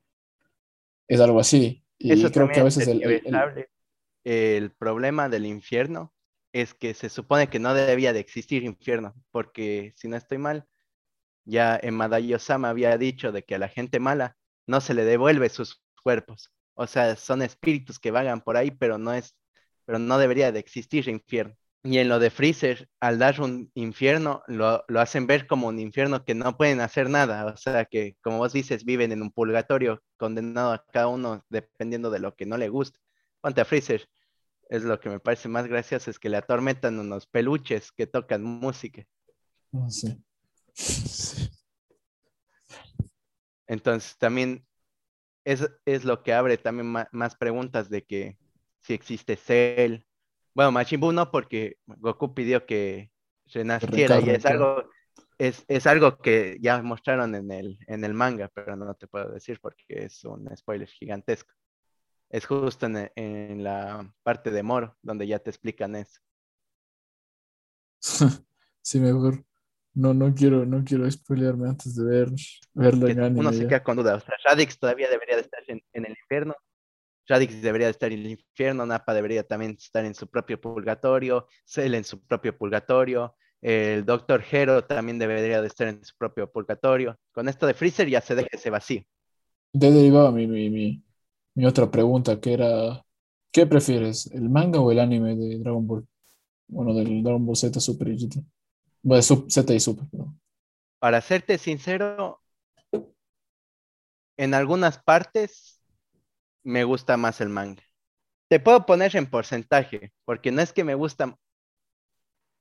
es 1.09 1.19
algo 1.19 1.39
así. 1.39 1.83
Y 1.97 2.13
Eso 2.13 2.31
creo 2.31 2.47
que 2.47 2.61
a 2.61 2.63
veces 2.63 2.87
el, 2.87 3.03
el, 3.03 3.67
el, 4.23 4.71
problema 4.71 5.27
del 5.27 5.45
infierno 5.45 6.13
es 6.53 6.73
que 6.73 6.93
se 6.93 7.09
supone 7.09 7.49
que 7.49 7.59
no 7.59 7.73
debía 7.73 8.13
de 8.13 8.21
existir 8.21 8.63
infierno, 8.63 9.13
porque 9.31 9.91
si 9.97 10.07
no 10.07 10.15
estoy 10.15 10.37
mal, 10.37 10.65
ya 11.43 11.77
en 11.81 11.95
Madayosama 11.95 12.69
había 12.69 12.97
dicho 12.97 13.31
de 13.31 13.43
que 13.43 13.55
a 13.55 13.59
la 13.59 13.67
gente 13.67 13.99
mala 13.99 14.37
no 14.67 14.79
se 14.81 14.93
le 14.93 15.03
devuelve 15.03 15.49
sus 15.49 15.81
cuerpos. 16.01 16.53
O 16.75 16.87
sea, 16.87 17.15
son 17.15 17.41
espíritus 17.41 17.99
que 17.99 18.11
vagan 18.11 18.41
por 18.41 18.55
ahí, 18.55 18.71
pero 18.71 18.97
no 18.97 19.13
es, 19.13 19.35
pero 19.83 19.99
no 19.99 20.17
debería 20.19 20.51
de 20.51 20.59
existir 20.59 21.09
infierno. 21.09 21.57
Y 21.81 21.97
en 21.97 22.09
lo 22.09 22.19
de 22.19 22.29
Freezer, 22.29 22.89
al 22.99 23.19
dar 23.19 23.39
un 23.39 23.71
infierno, 23.73 24.43
lo, 24.47 24.83
lo, 24.89 24.99
hacen 24.99 25.27
ver 25.27 25.47
como 25.47 25.67
un 25.67 25.79
infierno 25.79 26.25
que 26.25 26.35
no 26.35 26.57
pueden 26.57 26.81
hacer 26.81 27.09
nada. 27.09 27.45
O 27.45 27.55
sea, 27.55 27.85
que 27.85 28.17
como 28.21 28.39
vos 28.39 28.51
dices, 28.51 28.83
viven 28.83 29.13
en 29.13 29.21
un 29.21 29.31
purgatorio 29.31 30.03
condenado 30.17 30.73
a 30.73 30.85
cada 30.91 31.07
uno 31.07 31.45
dependiendo 31.49 32.09
de 32.11 32.19
lo 32.19 32.35
que 32.35 32.45
no 32.45 32.57
le 32.57 32.67
guste. 32.67 32.99
Ponte 33.39 33.61
a 33.61 33.65
Freezer. 33.65 34.09
Es 34.69 34.83
lo 34.83 34.99
que 34.99 35.09
me 35.09 35.19
parece 35.19 35.47
más 35.47 35.67
gracioso, 35.67 36.11
es 36.11 36.19
que 36.19 36.29
le 36.29 36.37
atormentan 36.37 36.99
unos 36.99 37.25
peluches 37.27 37.91
que 37.91 38.07
tocan 38.07 38.43
música. 38.43 39.05
Sí. 40.71 41.49
Entonces, 43.67 44.17
también 44.17 44.65
es, 45.43 45.69
es, 45.85 46.05
lo 46.05 46.23
que 46.23 46.33
abre 46.33 46.57
también 46.57 46.87
más, 46.87 47.07
más 47.11 47.35
preguntas 47.35 47.89
de 47.89 48.03
que 48.03 48.37
si 48.81 48.93
existe 48.93 49.35
Cell, 49.35 50.03
bueno, 50.59 50.73
Majin 50.73 50.99
Buu 50.99 51.13
no, 51.13 51.31
porque 51.31 51.77
Goku 51.85 52.33
pidió 52.33 52.65
que 52.65 53.13
renaciera 53.45 54.19
y 54.19 54.29
es 54.31 54.45
algo, 54.45 54.89
es, 55.37 55.63
es, 55.69 55.87
algo 55.87 56.17
que 56.17 56.57
ya 56.59 56.81
mostraron 56.81 57.33
en 57.33 57.49
el, 57.49 57.79
en 57.87 58.03
el 58.03 58.13
manga, 58.13 58.51
pero 58.53 58.75
no 58.75 58.93
te 58.93 59.07
puedo 59.07 59.31
decir 59.31 59.61
porque 59.61 59.85
es 59.87 60.25
un 60.25 60.53
spoiler 60.57 60.89
gigantesco. 60.89 61.53
Es 62.29 62.45
justo 62.45 62.87
en, 62.87 63.09
en 63.15 63.63
la 63.63 64.13
parte 64.21 64.51
de 64.51 64.61
Moro, 64.61 64.97
donde 65.01 65.27
ya 65.27 65.39
te 65.39 65.49
explican 65.49 65.95
eso. 65.95 66.19
sí, 68.81 68.99
mejor. 68.99 69.45
No, 69.93 70.13
no 70.13 70.35
quiero, 70.35 70.65
no 70.65 70.83
quiero 70.83 71.09
spoilearme 71.09 71.69
antes 71.69 71.95
de 71.95 72.03
ver, 72.03 72.31
verlo 72.73 73.07
en 73.07 73.21
anime. 73.21 73.39
Uno 73.39 73.53
se 73.53 73.65
queda 73.65 73.81
con 73.81 73.95
duda. 73.95 74.15
O 74.15 74.19
sea, 74.19 74.35
Radix 74.43 74.77
todavía 74.77 75.09
debería 75.09 75.37
de 75.37 75.41
estar 75.43 75.63
en, 75.69 75.81
en 75.93 76.05
el 76.05 76.17
infierno 76.21 76.53
Radix 77.29 77.61
debería 77.61 77.89
estar 77.89 78.11
en 78.11 78.19
el 78.19 78.31
infierno, 78.31 78.85
Nappa 78.85 79.13
debería 79.13 79.43
también 79.43 79.77
estar 79.79 80.03
en 80.03 80.15
su 80.15 80.27
propio 80.27 80.59
purgatorio, 80.59 81.47
Cell 81.63 81.93
en 81.93 82.03
su 82.03 82.19
propio 82.25 82.57
purgatorio, 82.57 83.35
el 83.61 84.05
Doctor 84.05 84.43
Hero 84.49 84.83
también 84.85 85.19
debería 85.19 85.61
de 85.61 85.67
estar 85.67 85.87
en 85.87 86.03
su 86.03 86.15
propio 86.17 86.51
purgatorio. 86.51 87.17
Con 87.31 87.47
esto 87.47 87.67
de 87.67 87.73
Freezer 87.73 88.09
ya 88.09 88.21
se 88.21 88.33
deja 88.33 88.49
ese 88.51 88.69
vacío. 88.69 89.03
De 89.71 89.91
derivaba 89.91 90.31
mi, 90.31 90.47
mi, 90.47 90.69
mi, 90.69 91.03
mi, 91.53 91.65
otra 91.65 91.91
pregunta, 91.91 92.39
que 92.39 92.53
era, 92.53 93.05
¿qué 93.51 93.67
prefieres, 93.67 94.27
el 94.27 94.49
manga 94.49 94.79
o 94.79 94.91
el 94.91 94.99
anime 94.99 95.35
de 95.35 95.59
Dragon 95.59 95.85
Ball? 95.85 96.07
Bueno, 96.67 96.93
del 96.93 97.21
Dragon 97.21 97.45
Ball 97.45 97.55
Z 97.55 97.79
Super 97.79 98.07
y 98.07 98.17
GT. 98.17 98.43
Bueno, 99.03 99.21
Z 99.21 99.73
y 99.73 99.79
Super, 99.79 100.07
Para 100.97 101.21
serte 101.21 101.57
sincero, 101.57 102.41
en 104.37 104.53
algunas 104.53 105.03
partes 105.03 105.78
me 106.69 106.83
gusta 106.83 107.17
más 107.17 107.41
el 107.41 107.49
manga. 107.49 107.83
Te 108.47 108.59
puedo 108.59 108.85
poner 108.85 109.15
en 109.15 109.29
porcentaje, 109.29 110.13
porque 110.25 110.51
no 110.51 110.61
es 110.61 110.73
que 110.73 110.83
me 110.83 110.95
gusta, 110.95 111.35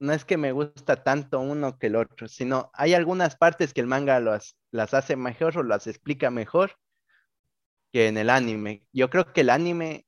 no 0.01 0.13
es 0.13 0.25
que 0.25 0.37
me 0.37 0.53
gusta 0.53 1.03
tanto 1.03 1.41
uno 1.41 1.79
que 1.79 1.89
el 1.89 1.97
otro, 1.97 2.29
sino 2.29 2.71
hay 2.75 2.95
algunas 2.95 3.37
partes 3.37 3.75
que 3.75 3.81
el 3.81 3.87
manga 3.87 4.21
las 4.21 4.95
hace 4.95 5.17
mejor 5.17 5.59
o 5.59 5.63
las 5.63 5.87
explica 5.87 6.31
mejor 6.31 6.73
que 7.93 8.09
en 8.09 8.17
el 8.19 8.31
anime. 8.31 8.87
Yo 8.93 9.11
creo 9.11 9.33
que 9.33 9.43
el 9.43 9.51
anime 9.51 10.07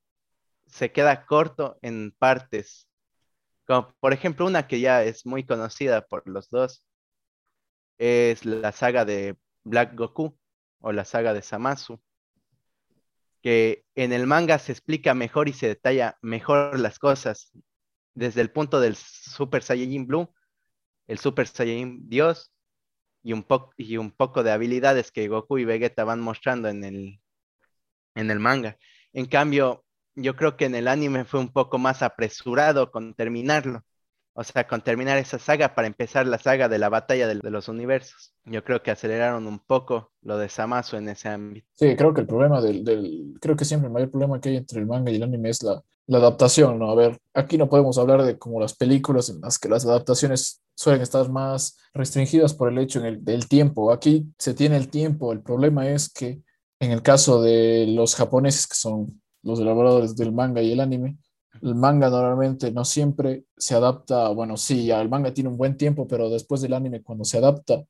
se 0.66 0.92
queda 0.92 1.26
corto 1.26 1.78
en 1.82 2.12
partes. 2.18 2.88
Como 3.66 3.94
por 4.00 4.12
ejemplo, 4.12 4.46
una 4.46 4.66
que 4.66 4.80
ya 4.80 5.04
es 5.04 5.26
muy 5.26 5.44
conocida 5.46 6.06
por 6.06 6.28
los 6.28 6.50
dos 6.50 6.84
es 7.98 8.44
la 8.44 8.72
saga 8.72 9.04
de 9.04 9.38
Black 9.64 9.94
Goku 9.94 10.38
o 10.80 10.92
la 10.92 11.04
saga 11.04 11.34
de 11.34 11.42
Samasu, 11.42 12.00
que 13.42 13.85
en 13.94 14.12
el 14.12 14.26
manga 14.26 14.59
se 14.59 14.72
explica 14.72 15.14
mejor 15.14 15.48
y 15.48 15.53
se 15.53 15.68
detalla 15.68 16.18
mejor 16.22 16.79
las 16.79 16.98
cosas 16.98 17.53
desde 18.14 18.40
el 18.40 18.50
punto 18.50 18.81
del 18.81 18.96
Super 18.96 19.62
Saiyajin 19.62 20.07
Blue, 20.07 20.33
el 21.07 21.18
Super 21.18 21.46
Saiyajin 21.46 22.09
Dios 22.09 22.53
y 23.22 23.33
un, 23.33 23.46
y 23.76 23.96
un 23.96 24.11
poco 24.12 24.42
de 24.42 24.53
habilidades 24.53 25.12
que 25.12 25.29
Goku 25.29 25.59
y 25.59 25.64
Vegeta 25.64 26.05
van 26.05 26.20
mostrando 26.20 26.68
en 26.68 26.85
el, 26.85 27.20
en 28.14 28.31
el 28.31 28.40
manga. 28.40 28.79
En 29.12 29.26
cambio, 29.26 29.85
yo 30.14 30.37
creo 30.37 30.57
que 30.57 30.66
en 30.66 30.74
el 30.74 30.88
anime 30.88 31.24
fue 31.24 31.40
un 31.40 31.53
poco 31.53 31.79
más 31.79 32.03
apresurado 32.03 32.90
con 32.90 33.14
terminarlo. 33.14 33.85
O 34.40 34.42
sea, 34.42 34.66
con 34.66 34.81
terminar 34.81 35.18
esa 35.18 35.38
saga 35.38 35.74
para 35.74 35.87
empezar 35.87 36.26
la 36.26 36.38
saga 36.38 36.66
de 36.66 36.79
la 36.79 36.88
batalla 36.88 37.29
de, 37.29 37.35
los 37.50 37.68
universos. 37.68 38.33
Yo 38.46 38.64
creo 38.64 38.83
que 38.83 38.90
aceleraron 38.90 39.46
un 39.46 39.59
poco 39.59 40.12
lo 40.22 40.38
de 40.38 40.48
Samasu 40.48 40.96
en 40.96 41.11
ese 41.11 41.29
ámbito. 41.29 41.66
Sí, 41.74 41.94
creo 41.94 42.14
que 42.14 42.22
el 42.22 42.26
problema 42.26 42.62
del, 42.62 43.35
creo 43.38 43.55
que 43.55 43.66
siempre 43.66 43.88
el 43.88 43.92
mayor 43.92 44.11
problema 44.11 44.40
que 44.40 44.48
hay 44.48 44.57
entre 44.57 44.81
el 44.81 44.87
manga 44.87 45.11
y 45.11 45.16
el 45.16 45.24
anime 45.24 45.50
es 45.50 45.62
la, 45.62 45.83
adaptación, 46.11 46.79
¿no? 46.79 46.90
A 46.90 46.94
ver, 46.94 47.18
aquí 47.35 47.59
no 47.59 47.68
podemos 47.68 47.98
hablar 47.98 48.22
de 48.22 48.38
como 48.38 48.59
las 48.59 48.74
películas 48.74 49.29
en 49.29 49.42
las 49.42 49.59
que 49.59 49.68
las 49.68 49.85
adaptaciones 49.85 50.62
suelen 50.74 51.03
estar 51.03 51.29
más 51.29 51.76
restringidas 51.92 52.55
por 52.55 52.72
el 52.72 52.79
hecho 52.79 53.03
del 53.03 53.46
tiempo. 53.46 53.92
Aquí 53.92 54.26
se 54.38 54.55
tiene 54.55 54.79
el 54.79 54.88
tiempo, 54.88 55.33
el 55.33 55.42
problema 55.42 55.87
es 55.90 56.11
que 56.11 56.40
en 56.81 56.92
el 56.92 57.03
caso 57.03 57.42
de 57.42 57.87
los 57.88 58.14
japoneses, 58.14 58.66
que 58.66 58.74
son 58.74 59.20
los 59.42 59.61
elaboradores 59.61 60.16
del 60.16 60.33
manga 60.33 60.62
y 60.62 60.72
el 60.72 60.81
anime, 60.81 61.18
el 61.62 61.75
manga 61.75 62.11
normalmente 62.11 62.73
no 62.73 62.85
siempre 62.85 63.44
se 63.57 63.75
adapta, 63.75 64.29
bueno, 64.31 64.57
sí, 64.57 64.90
el 64.90 65.09
manga 65.09 65.35
tiene 65.35 65.51
un 65.51 65.57
buen 65.57 65.77
tiempo, 65.77 66.07
pero 66.09 66.31
después 66.31 66.61
del 66.61 66.75
anime, 66.75 67.03
cuando 67.03 67.25
se 67.25 67.38
adapta, 67.38 67.85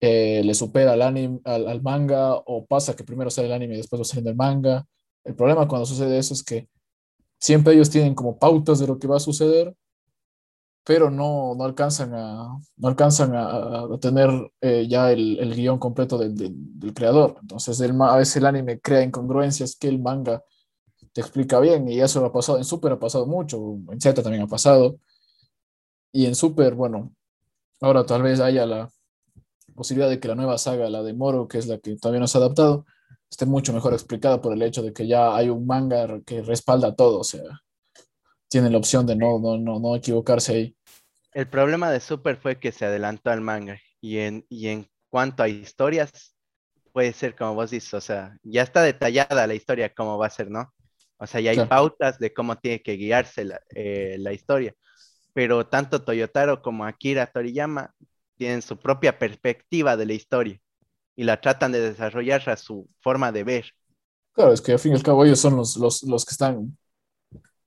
eh, 0.00 0.42
le 0.44 0.54
supera 0.54 0.92
al, 0.92 1.02
anime, 1.02 1.40
al, 1.44 1.82
manga 1.82 2.34
o 2.34 2.66
pasa 2.66 2.94
que 2.94 3.04
primero 3.04 3.30
sale 3.30 3.48
el 3.48 3.54
anime 3.54 3.74
y 3.74 3.78
después 3.78 4.00
va 4.00 4.04
saliendo 4.04 4.30
el 4.30 4.36
manga. 4.36 4.86
El 5.24 5.34
problema 5.34 5.66
cuando 5.66 5.86
sucede 5.86 6.18
eso 6.18 6.34
es 6.34 6.42
que 6.42 6.68
siempre 7.38 7.74
ellos 7.74 7.90
tienen 7.90 8.14
como 8.14 8.38
pautas 8.38 8.78
de 8.78 8.86
lo 8.86 8.98
que 8.98 9.06
va 9.06 9.16
a 9.16 9.20
suceder, 9.20 9.74
pero 10.84 11.10
no, 11.10 11.54
no 11.56 11.64
alcanzan 11.64 12.14
a, 12.14 12.58
no 12.76 12.88
alcanzan 12.88 13.32
a, 13.34 13.88
tener 14.00 14.30
eh, 14.60 14.86
ya 14.88 15.10
el, 15.10 15.38
el, 15.40 15.54
guion 15.54 15.78
completo 15.78 16.16
del, 16.18 16.34
del, 16.36 16.94
creador. 16.94 17.38
Entonces, 17.42 17.80
el, 17.80 18.00
a 18.00 18.16
veces 18.16 18.36
el 18.36 18.46
anime 18.46 18.80
crea 18.80 19.02
incongruencias 19.02 19.76
que 19.76 19.88
el 19.88 19.98
manga 20.00 20.44
te 21.16 21.22
explica 21.22 21.58
bien 21.60 21.88
y 21.88 21.98
eso 21.98 22.22
ha 22.26 22.30
pasado 22.30 22.58
en 22.58 22.64
Super, 22.66 22.92
ha 22.92 22.98
pasado 22.98 23.24
mucho, 23.24 23.78
en 23.90 23.98
Z 23.98 24.22
también 24.22 24.42
ha 24.42 24.46
pasado. 24.46 25.00
Y 26.12 26.26
en 26.26 26.34
Super, 26.34 26.74
bueno, 26.74 27.14
ahora 27.80 28.04
tal 28.04 28.20
vez 28.20 28.38
haya 28.38 28.66
la 28.66 28.90
posibilidad 29.74 30.10
de 30.10 30.20
que 30.20 30.28
la 30.28 30.34
nueva 30.34 30.58
saga, 30.58 30.90
la 30.90 31.02
de 31.02 31.14
Moro, 31.14 31.48
que 31.48 31.56
es 31.56 31.68
la 31.68 31.78
que 31.78 31.96
todavía 31.96 32.20
no 32.20 32.26
se 32.26 32.36
ha 32.36 32.42
adaptado, 32.42 32.84
esté 33.30 33.46
mucho 33.46 33.72
mejor 33.72 33.94
explicada 33.94 34.42
por 34.42 34.52
el 34.52 34.60
hecho 34.60 34.82
de 34.82 34.92
que 34.92 35.06
ya 35.06 35.34
hay 35.34 35.48
un 35.48 35.66
manga 35.66 36.20
que 36.26 36.42
respalda 36.42 36.94
todo, 36.94 37.20
o 37.20 37.24
sea, 37.24 37.62
tiene 38.48 38.68
la 38.68 38.76
opción 38.76 39.06
de 39.06 39.16
no, 39.16 39.38
no, 39.38 39.56
no, 39.56 39.80
no 39.80 39.96
equivocarse 39.96 40.52
ahí. 40.52 40.76
El 41.32 41.48
problema 41.48 41.90
de 41.90 42.00
Super 42.00 42.36
fue 42.36 42.60
que 42.60 42.72
se 42.72 42.84
adelantó 42.84 43.30
al 43.30 43.40
manga 43.40 43.80
y 44.02 44.18
en, 44.18 44.44
y 44.50 44.68
en 44.68 44.86
cuanto 45.08 45.42
a 45.42 45.48
historias, 45.48 46.36
puede 46.92 47.14
ser 47.14 47.34
como 47.34 47.54
vos 47.54 47.70
dices, 47.70 47.94
o 47.94 48.02
sea, 48.02 48.36
ya 48.42 48.60
está 48.60 48.82
detallada 48.82 49.46
la 49.46 49.54
historia, 49.54 49.94
cómo 49.94 50.18
va 50.18 50.26
a 50.26 50.30
ser, 50.30 50.50
¿no? 50.50 50.74
O 51.18 51.26
sea, 51.26 51.40
ya 51.40 51.50
hay 51.50 51.64
pautas 51.66 52.18
de 52.18 52.32
cómo 52.32 52.56
tiene 52.56 52.82
que 52.82 52.92
guiarse 52.92 53.48
eh, 53.74 54.16
la, 54.18 54.32
historia. 54.32 54.74
Pero 55.32 55.66
tanto 55.66 56.02
Toyotaro 56.02 56.62
como 56.62 56.84
Akira 56.84 57.26
Toriyama 57.26 57.94
tienen 58.36 58.62
su 58.62 58.78
propia 58.78 59.18
perspectiva 59.18 59.96
de 59.96 60.06
la 60.06 60.12
historia 60.12 60.60
y 61.14 61.24
la 61.24 61.40
tratan 61.40 61.72
de 61.72 61.80
desarrollar 61.80 62.48
a 62.50 62.56
su 62.56 62.88
forma 63.00 63.32
de 63.32 63.44
ver. 63.44 63.66
Claro, 64.32 64.52
es 64.52 64.60
que 64.60 64.72
al 64.72 64.78
fin 64.78 64.92
y 64.92 64.96
al 64.96 65.02
cabo 65.02 65.24
ellos 65.24 65.40
son 65.40 65.56
los, 65.56 65.76
los, 65.76 66.02
los 66.02 66.24
que 66.26 66.32
están 66.32 66.76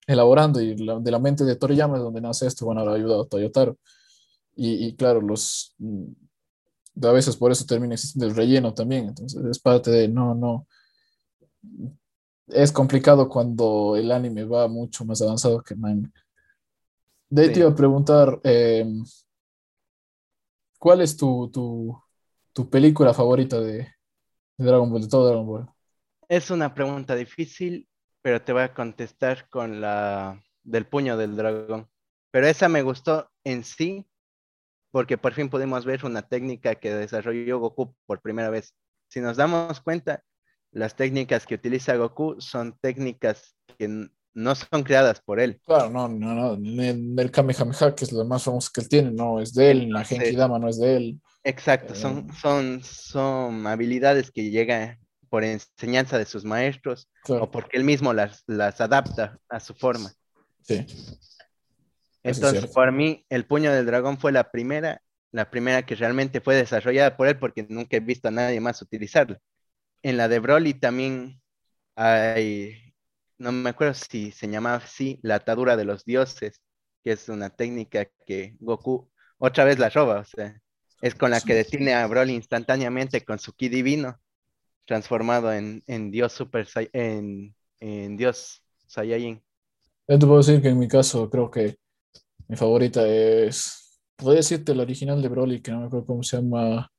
elaborando 0.05 0.61
y 0.61 0.75
de 0.75 1.11
la 1.11 1.19
mente 1.19 1.43
de 1.43 1.55
Toriyama 1.55 1.97
es 1.97 2.03
donde 2.03 2.21
nace 2.21 2.45
esto, 2.45 2.65
bueno, 2.65 2.81
ha 2.81 2.93
ayudado 2.93 3.23
a 3.23 3.27
Toyotaro. 3.27 3.77
Y, 4.55 4.87
y, 4.87 4.95
claro, 4.95 5.21
los, 5.21 5.73
mm, 5.77 6.05
a 7.03 7.11
veces 7.11 7.35
por 7.35 7.51
eso 7.51 7.65
termina 7.65 7.93
existiendo 7.93 8.27
el 8.27 8.35
relleno 8.35 8.73
también, 8.73 9.07
entonces 9.07 9.43
es 9.45 9.59
parte 9.59 9.89
de, 9.89 10.07
no, 10.07 10.35
no, 10.35 10.67
es 12.51 12.71
complicado 12.71 13.29
cuando 13.29 13.95
el 13.95 14.11
anime 14.11 14.43
va 14.43 14.67
mucho 14.67 15.05
más 15.05 15.21
avanzado 15.21 15.61
que 15.61 15.73
el 15.73 15.79
manga. 15.79 16.11
De 17.29 17.43
ahí 17.43 17.53
te 17.53 17.59
iba 17.59 17.69
a 17.69 17.75
preguntar, 17.75 18.39
eh, 18.43 18.85
¿cuál 20.79 21.01
es 21.01 21.15
tu, 21.15 21.49
tu, 21.51 22.69
película 22.69 23.13
favorita 23.13 23.61
de, 23.61 23.87
Dragon 24.57 24.91
Ball, 24.91 25.01
de 25.03 25.07
todo 25.07 25.27
Dragon 25.27 25.45
Ball? 25.45 25.69
Es 26.27 26.49
una 26.49 26.73
pregunta 26.73 27.15
difícil, 27.15 27.87
pero 28.21 28.41
te 28.41 28.51
voy 28.51 28.63
a 28.63 28.73
contestar 28.73 29.47
con 29.49 29.79
la 29.79 30.43
del 30.63 30.87
puño 30.87 31.17
del 31.17 31.35
dragón. 31.35 31.87
Pero 32.31 32.47
esa 32.47 32.67
me 32.67 32.81
gustó 32.81 33.29
en 33.43 33.63
sí, 33.63 34.05
porque 34.91 35.17
por 35.17 35.33
fin 35.33 35.49
pudimos 35.49 35.85
ver 35.85 36.05
una 36.05 36.23
técnica 36.23 36.75
que 36.75 36.93
desarrolló 36.93 37.59
Goku 37.59 37.95
por 38.05 38.21
primera 38.21 38.49
vez. 38.49 38.75
Si 39.07 39.21
nos 39.21 39.37
damos 39.37 39.79
cuenta, 39.81 40.23
las 40.71 40.95
técnicas 40.95 41.45
que 41.45 41.55
utiliza 41.55 41.95
Goku 41.95 42.39
son 42.39 42.77
técnicas 42.79 43.55
que 43.77 44.09
no 44.33 44.55
son 44.55 44.83
creadas 44.83 45.21
por 45.21 45.39
él. 45.39 45.59
Claro, 45.65 45.89
no, 45.89 46.07
no, 46.07 46.57
no. 46.57 47.21
El 47.21 47.31
Kamehameha, 47.31 47.95
que 47.95 48.05
es 48.05 48.11
lo 48.11 48.23
más 48.25 48.43
famoso 48.43 48.69
que 48.73 48.81
él 48.81 48.89
tiene, 48.89 49.11
no 49.11 49.39
es 49.39 49.53
de 49.53 49.71
él. 49.71 49.89
La 49.89 50.03
Genki 50.03 50.35
Dama 50.35 50.59
no 50.59 50.69
es 50.69 50.79
de 50.79 50.95
él. 50.95 51.21
Exacto, 51.43 51.95
son, 51.95 52.27
eh, 52.29 52.33
son, 52.39 52.83
son 52.83 53.65
habilidades 53.65 54.31
que 54.31 54.49
llegan 54.49 54.99
por 55.29 55.43
enseñanza 55.43 56.17
de 56.17 56.25
sus 56.25 56.43
maestros 56.43 57.09
o 57.27 57.49
porque 57.49 57.77
él 57.77 57.83
mismo 57.83 58.13
las, 58.13 58.43
las 58.47 58.81
adapta 58.81 59.39
a 59.47 59.59
su 59.59 59.73
forma. 59.73 60.11
Sí. 60.63 60.85
Entonces, 62.23 62.67
por 62.67 62.91
mí, 62.91 63.25
el 63.29 63.45
puño 63.45 63.71
del 63.71 63.85
dragón 63.85 64.19
fue 64.19 64.31
la 64.31 64.51
primera, 64.51 65.01
la 65.31 65.49
primera 65.49 65.85
que 65.85 65.95
realmente 65.95 66.41
fue 66.41 66.55
desarrollada 66.55 67.15
por 67.15 67.27
él 67.27 67.39
porque 67.39 67.65
nunca 67.69 67.97
he 67.97 68.01
visto 68.01 68.27
a 68.27 68.31
nadie 68.31 68.59
más 68.59 68.81
utilizarla 68.81 69.39
en 70.03 70.17
la 70.17 70.27
de 70.27 70.39
Broly 70.39 70.73
también 70.73 71.41
hay, 71.95 72.93
no 73.37 73.51
me 73.51 73.69
acuerdo 73.69 73.93
si 73.93 74.31
se 74.31 74.47
llamaba 74.47 74.77
así, 74.77 75.19
la 75.21 75.35
atadura 75.35 75.75
de 75.77 75.85
los 75.85 76.05
dioses, 76.05 76.61
que 77.03 77.11
es 77.11 77.29
una 77.29 77.49
técnica 77.49 78.07
que 78.25 78.55
Goku 78.59 79.09
otra 79.37 79.63
vez 79.63 79.79
la 79.79 79.89
roba, 79.89 80.19
o 80.19 80.25
sea, 80.25 80.59
es 81.01 81.15
con 81.15 81.31
la 81.31 81.41
que 81.41 81.53
detiene 81.53 81.93
a 81.93 82.05
Broly 82.07 82.33
instantáneamente 82.33 83.23
con 83.23 83.39
su 83.39 83.53
ki 83.53 83.69
divino, 83.69 84.19
transformado 84.85 85.53
en, 85.53 86.11
Dios 86.11 86.33
Super 86.33 86.67
en, 86.93 87.55
en 87.79 88.17
Dios 88.17 88.63
Saiyajin. 88.87 89.41
Yo 90.07 90.19
te 90.19 90.25
puedo 90.25 90.39
decir 90.39 90.61
que 90.61 90.69
en 90.69 90.79
mi 90.79 90.87
caso 90.87 91.29
creo 91.29 91.49
que 91.49 91.77
mi 92.47 92.55
favorita 92.55 93.07
es, 93.07 94.01
podría 94.15 94.37
decirte 94.37 94.73
la 94.73 94.83
original 94.83 95.21
de 95.21 95.29
Broly, 95.29 95.61
que 95.61 95.71
no 95.71 95.81
me 95.81 95.85
acuerdo 95.85 96.05
cómo 96.05 96.23
se 96.23 96.37
llama, 96.37 96.91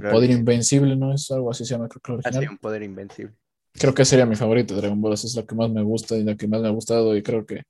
poder 0.00 0.30
invencible, 0.30 0.96
¿no? 0.96 1.12
Es 1.14 1.30
algo 1.30 1.50
así 1.50 1.64
se 1.64 1.74
llama, 1.74 1.88
creo 1.88 2.18
que 2.18 2.28
Así, 2.28 2.46
un 2.46 2.58
poder 2.58 2.82
invencible. 2.82 3.34
Creo 3.72 3.94
que 3.94 4.04
sería 4.04 4.26
mi 4.26 4.36
favorito, 4.36 4.74
Dragon 4.76 5.00
Ball. 5.00 5.14
es 5.14 5.34
la 5.34 5.44
que 5.44 5.54
más 5.54 5.70
me 5.70 5.82
gusta 5.82 6.16
y 6.16 6.24
la 6.24 6.36
que 6.36 6.46
más 6.46 6.60
me 6.60 6.68
ha 6.68 6.72
gustado. 6.72 7.16
Y 7.16 7.22
creo 7.22 7.46
que 7.46 7.62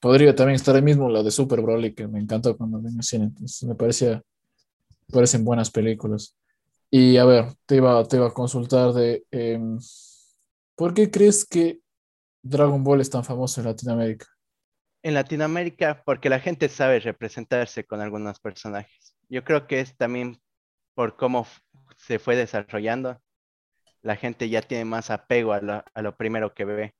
podría 0.00 0.34
también 0.34 0.56
estar 0.56 0.74
ahí 0.74 0.82
mismo 0.82 1.08
la 1.08 1.22
de 1.22 1.30
Super 1.30 1.60
Broly, 1.60 1.94
que 1.94 2.08
me 2.08 2.18
encantó 2.18 2.56
cuando 2.56 2.80
venía 2.80 3.02
cine. 3.02 3.24
Entonces 3.26 3.68
me 3.68 3.74
parecía, 3.74 4.22
parecen 5.10 5.44
buenas 5.44 5.70
películas. 5.70 6.36
Y 6.90 7.16
a 7.16 7.24
ver, 7.24 7.46
te 7.66 7.76
iba, 7.76 8.06
te 8.06 8.16
iba 8.16 8.28
a 8.28 8.32
consultar 8.32 8.92
de 8.92 9.24
em, 9.30 9.78
¿por 10.76 10.94
qué 10.94 11.10
crees 11.10 11.44
que 11.44 11.80
Dragon 12.42 12.82
Ball 12.84 13.00
es 13.00 13.10
tan 13.10 13.24
famoso 13.24 13.60
en 13.60 13.66
Latinoamérica? 13.66 14.26
En 15.02 15.14
Latinoamérica, 15.14 16.02
porque 16.04 16.28
la 16.28 16.40
gente 16.40 16.68
sabe 16.68 17.00
representarse 17.00 17.84
con 17.84 18.00
algunos 18.00 18.40
personajes. 18.40 19.16
Yo 19.28 19.44
creo 19.44 19.66
que 19.66 19.80
es 19.80 19.96
también 19.96 20.38
por 20.94 21.16
cómo 21.16 21.46
se 21.96 22.18
fue 22.18 22.36
desarrollando, 22.36 23.20
la 24.02 24.16
gente 24.16 24.48
ya 24.48 24.62
tiene 24.62 24.84
más 24.84 25.10
apego 25.10 25.52
a 25.52 25.60
lo, 25.60 26.16
primero 26.16 26.54
que 26.54 26.64
ve. 26.64 26.94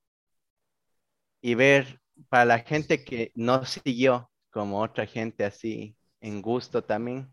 Y 1.40 1.54
ver, 1.54 2.00
para 2.28 2.44
la 2.46 2.58
gente 2.60 3.04
que 3.04 3.30
no 3.34 3.64
siguió 3.66 4.30
como 4.50 4.80
otra 4.80 5.06
gente 5.06 5.44
así 5.44 5.96
en 6.20 6.40
gusto 6.40 6.82
también, 6.82 7.30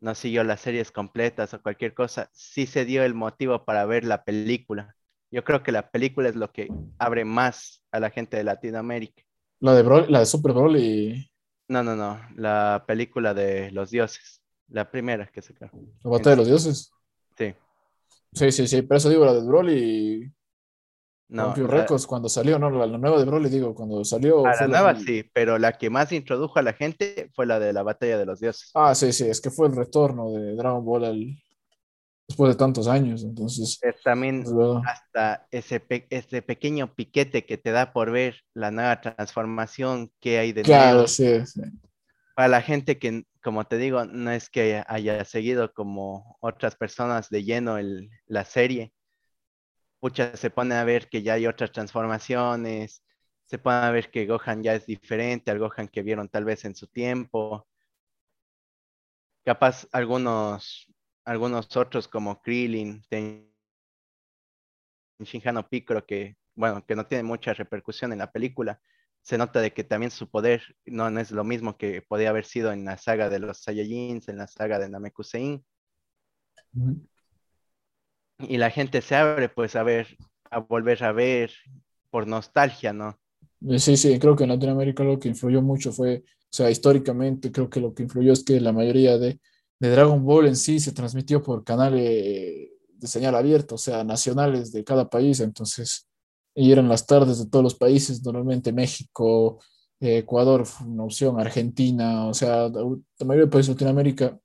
no 0.00 0.14
siguió 0.14 0.44
las 0.44 0.60
series 0.60 0.92
completas 0.92 1.54
o 1.54 1.62
cualquier 1.62 1.94
cosa, 1.94 2.28
sí 2.32 2.66
se 2.66 2.84
dio 2.84 3.02
el 3.02 3.14
motivo 3.14 3.64
para 3.64 3.86
ver 3.86 4.04
la 4.04 4.24
película. 4.24 4.94
Yo 5.30 5.42
creo 5.42 5.62
que 5.62 5.72
la 5.72 5.90
película 5.90 6.28
es 6.28 6.36
lo 6.36 6.52
que 6.52 6.68
abre 6.98 7.24
más 7.24 7.82
a 7.90 7.98
la 7.98 8.10
gente 8.10 8.36
de 8.36 8.44
Latinoamérica. 8.44 9.22
La 9.60 9.74
de, 9.74 10.10
la 10.10 10.20
de 10.20 10.26
Super 10.26 10.52
Broly. 10.52 11.30
No, 11.68 11.82
no, 11.82 11.96
no, 11.96 12.20
la 12.36 12.84
película 12.86 13.32
de 13.32 13.72
los 13.72 13.90
dioses, 13.90 14.42
la 14.68 14.90
primera 14.90 15.26
que 15.26 15.40
creó. 15.40 15.70
¿La 16.02 16.10
batalla 16.10 16.30
de 16.30 16.36
los 16.36 16.46
dioses? 16.46 16.92
Sí. 17.36 17.54
Sí, 18.32 18.52
sí, 18.52 18.66
sí, 18.66 18.82
pero 18.82 18.98
eso 18.98 19.08
digo, 19.08 19.24
la 19.24 19.34
de 19.34 19.46
Broly 19.46 20.32
no, 21.28 21.46
rompió 21.46 21.66
récords 21.66 22.06
cuando 22.06 22.28
salió, 22.28 22.58
¿no? 22.58 22.70
La, 22.70 22.86
nueva 22.98 23.18
de 23.18 23.24
Broly, 23.24 23.48
digo, 23.48 23.74
cuando 23.74 24.04
salió. 24.04 24.44
la 24.44 24.68
nueva 24.68 24.94
sí, 24.94 25.28
pero 25.32 25.58
la 25.58 25.72
que 25.72 25.90
más 25.90 26.12
introdujo 26.12 26.58
a 26.58 26.62
la 26.62 26.72
gente 26.72 27.30
fue 27.34 27.46
la 27.46 27.58
de 27.58 27.72
la 27.72 27.82
batalla 27.82 28.16
de 28.18 28.26
los 28.26 28.40
dioses. 28.40 28.70
Ah, 28.74 28.94
sí, 28.94 29.12
sí, 29.12 29.24
es 29.24 29.40
que 29.40 29.50
fue 29.50 29.66
el 29.66 29.74
retorno 29.74 30.30
de 30.30 30.54
Dragon 30.54 30.84
Ball 30.84 31.04
al... 31.04 31.42
después 32.28 32.52
de 32.52 32.58
tantos 32.58 32.86
años, 32.86 33.24
entonces. 33.24 33.78
Es 33.82 34.02
también 34.04 34.44
hasta 34.86 35.48
ese, 35.50 35.82
ese 36.10 36.42
pequeño 36.42 36.94
piquete 36.94 37.44
que 37.44 37.58
te 37.58 37.72
da 37.72 37.92
por 37.92 38.12
ver 38.12 38.42
la 38.54 38.70
nueva 38.70 39.00
transformación 39.00 40.12
que 40.20 40.38
hay 40.38 40.52
de 40.52 40.62
Claro, 40.62 41.08
sí, 41.08 41.44
sí. 41.44 41.62
Para 42.36 42.48
la 42.48 42.62
gente 42.62 42.98
que, 42.98 43.24
como 43.46 43.64
te 43.64 43.78
digo, 43.78 44.04
no 44.04 44.32
es 44.32 44.50
que 44.50 44.82
haya 44.88 45.24
seguido 45.24 45.72
como 45.72 46.36
otras 46.40 46.74
personas 46.74 47.30
de 47.30 47.44
lleno 47.44 47.78
el, 47.78 48.10
la 48.26 48.44
serie 48.44 48.92
pucha, 50.00 50.36
se 50.36 50.50
pone 50.50 50.74
a 50.74 50.82
ver 50.82 51.08
que 51.08 51.22
ya 51.22 51.34
hay 51.34 51.46
otras 51.46 51.70
transformaciones, 51.70 53.04
se 53.44 53.58
pone 53.58 53.76
a 53.76 53.90
ver 53.92 54.10
que 54.10 54.26
Gohan 54.26 54.64
ya 54.64 54.74
es 54.74 54.84
diferente 54.86 55.52
al 55.52 55.60
Gohan 55.60 55.86
que 55.86 56.02
vieron 56.02 56.28
tal 56.28 56.44
vez 56.44 56.64
en 56.64 56.74
su 56.74 56.88
tiempo. 56.88 57.68
Capaz 59.44 59.86
algunos, 59.92 60.92
algunos 61.24 61.76
otros 61.76 62.08
como 62.08 62.42
Krillin, 62.42 63.00
Shinjano 65.20 65.68
Piccolo, 65.68 66.04
que, 66.04 66.36
bueno, 66.56 66.84
que 66.84 66.96
no 66.96 67.06
tiene 67.06 67.22
mucha 67.22 67.54
repercusión 67.54 68.12
en 68.12 68.18
la 68.18 68.32
película, 68.32 68.80
se 69.26 69.38
nota 69.38 69.60
de 69.60 69.72
que 69.72 69.82
también 69.82 70.12
su 70.12 70.30
poder 70.30 70.62
no, 70.84 71.08
es 71.18 71.32
lo 71.32 71.42
mismo 71.42 71.76
que 71.76 72.00
podía 72.00 72.30
haber 72.30 72.44
sido 72.44 72.70
en 72.70 72.84
la 72.84 72.96
saga 72.96 73.28
de 73.28 73.40
los 73.40 73.58
Saiyajins, 73.58 74.28
en 74.28 74.38
la 74.38 74.46
saga 74.46 74.78
de 74.78 74.88
Namekusein 74.88 75.64
y 78.38 78.56
la 78.56 78.70
gente 78.70 79.02
se 79.02 79.16
abre 79.16 79.48
pues 79.48 79.74
a 79.74 79.82
ver, 79.82 80.16
a 80.48 80.60
volver 80.60 81.02
a 81.02 81.10
ver 81.10 81.50
por 82.08 82.28
nostalgia, 82.28 82.92
¿no? 82.92 83.18
Eh, 83.68 83.80
sí, 83.80 83.96
sí, 83.96 84.16
creo 84.20 84.36
que 84.36 84.44
en 84.44 84.50
Latinoamérica 84.50 85.02
lo 85.02 85.18
que 85.18 85.28
influyó 85.28 85.60
mucho 85.60 85.90
fue, 85.90 86.22
o 86.24 86.52
sea, 86.52 86.70
históricamente 86.70 87.50
creo 87.50 87.68
que 87.68 87.80
lo 87.80 87.92
que 87.94 88.04
influyó 88.04 88.32
es 88.32 88.44
que 88.44 88.60
la 88.60 88.72
mayoría 88.72 89.18
de, 89.18 89.40
de 89.80 89.90
Dragon 89.90 90.24
Ball 90.24 90.46
en 90.46 90.54
sí 90.54 90.78
se 90.78 90.92
transmitió 90.92 91.42
por 91.42 91.64
canales 91.64 91.98
de 91.98 93.06
señal 93.08 93.34
abierta, 93.34 93.74
o 93.74 93.78
sea, 93.78 94.04
nacionales 94.04 94.70
de 94.70 94.84
cada 94.84 95.10
país, 95.10 95.40
entonces, 95.40 96.05
y 96.56 96.72
eran 96.72 96.88
las 96.88 97.06
tardes 97.06 97.38
de 97.38 97.46
todos 97.46 97.62
los 97.62 97.74
países, 97.74 98.24
normalmente 98.24 98.72
México, 98.72 99.60
Ecuador 100.00 100.64
una 100.84 101.04
opción, 101.04 101.38
Argentina, 101.38 102.26
o 102.26 102.34
sea, 102.34 102.68
la 102.68 103.26
mayoría 103.26 103.44
de 103.44 103.50
países 103.50 103.68
de 103.68 103.74
Latinoamérica 103.74 104.38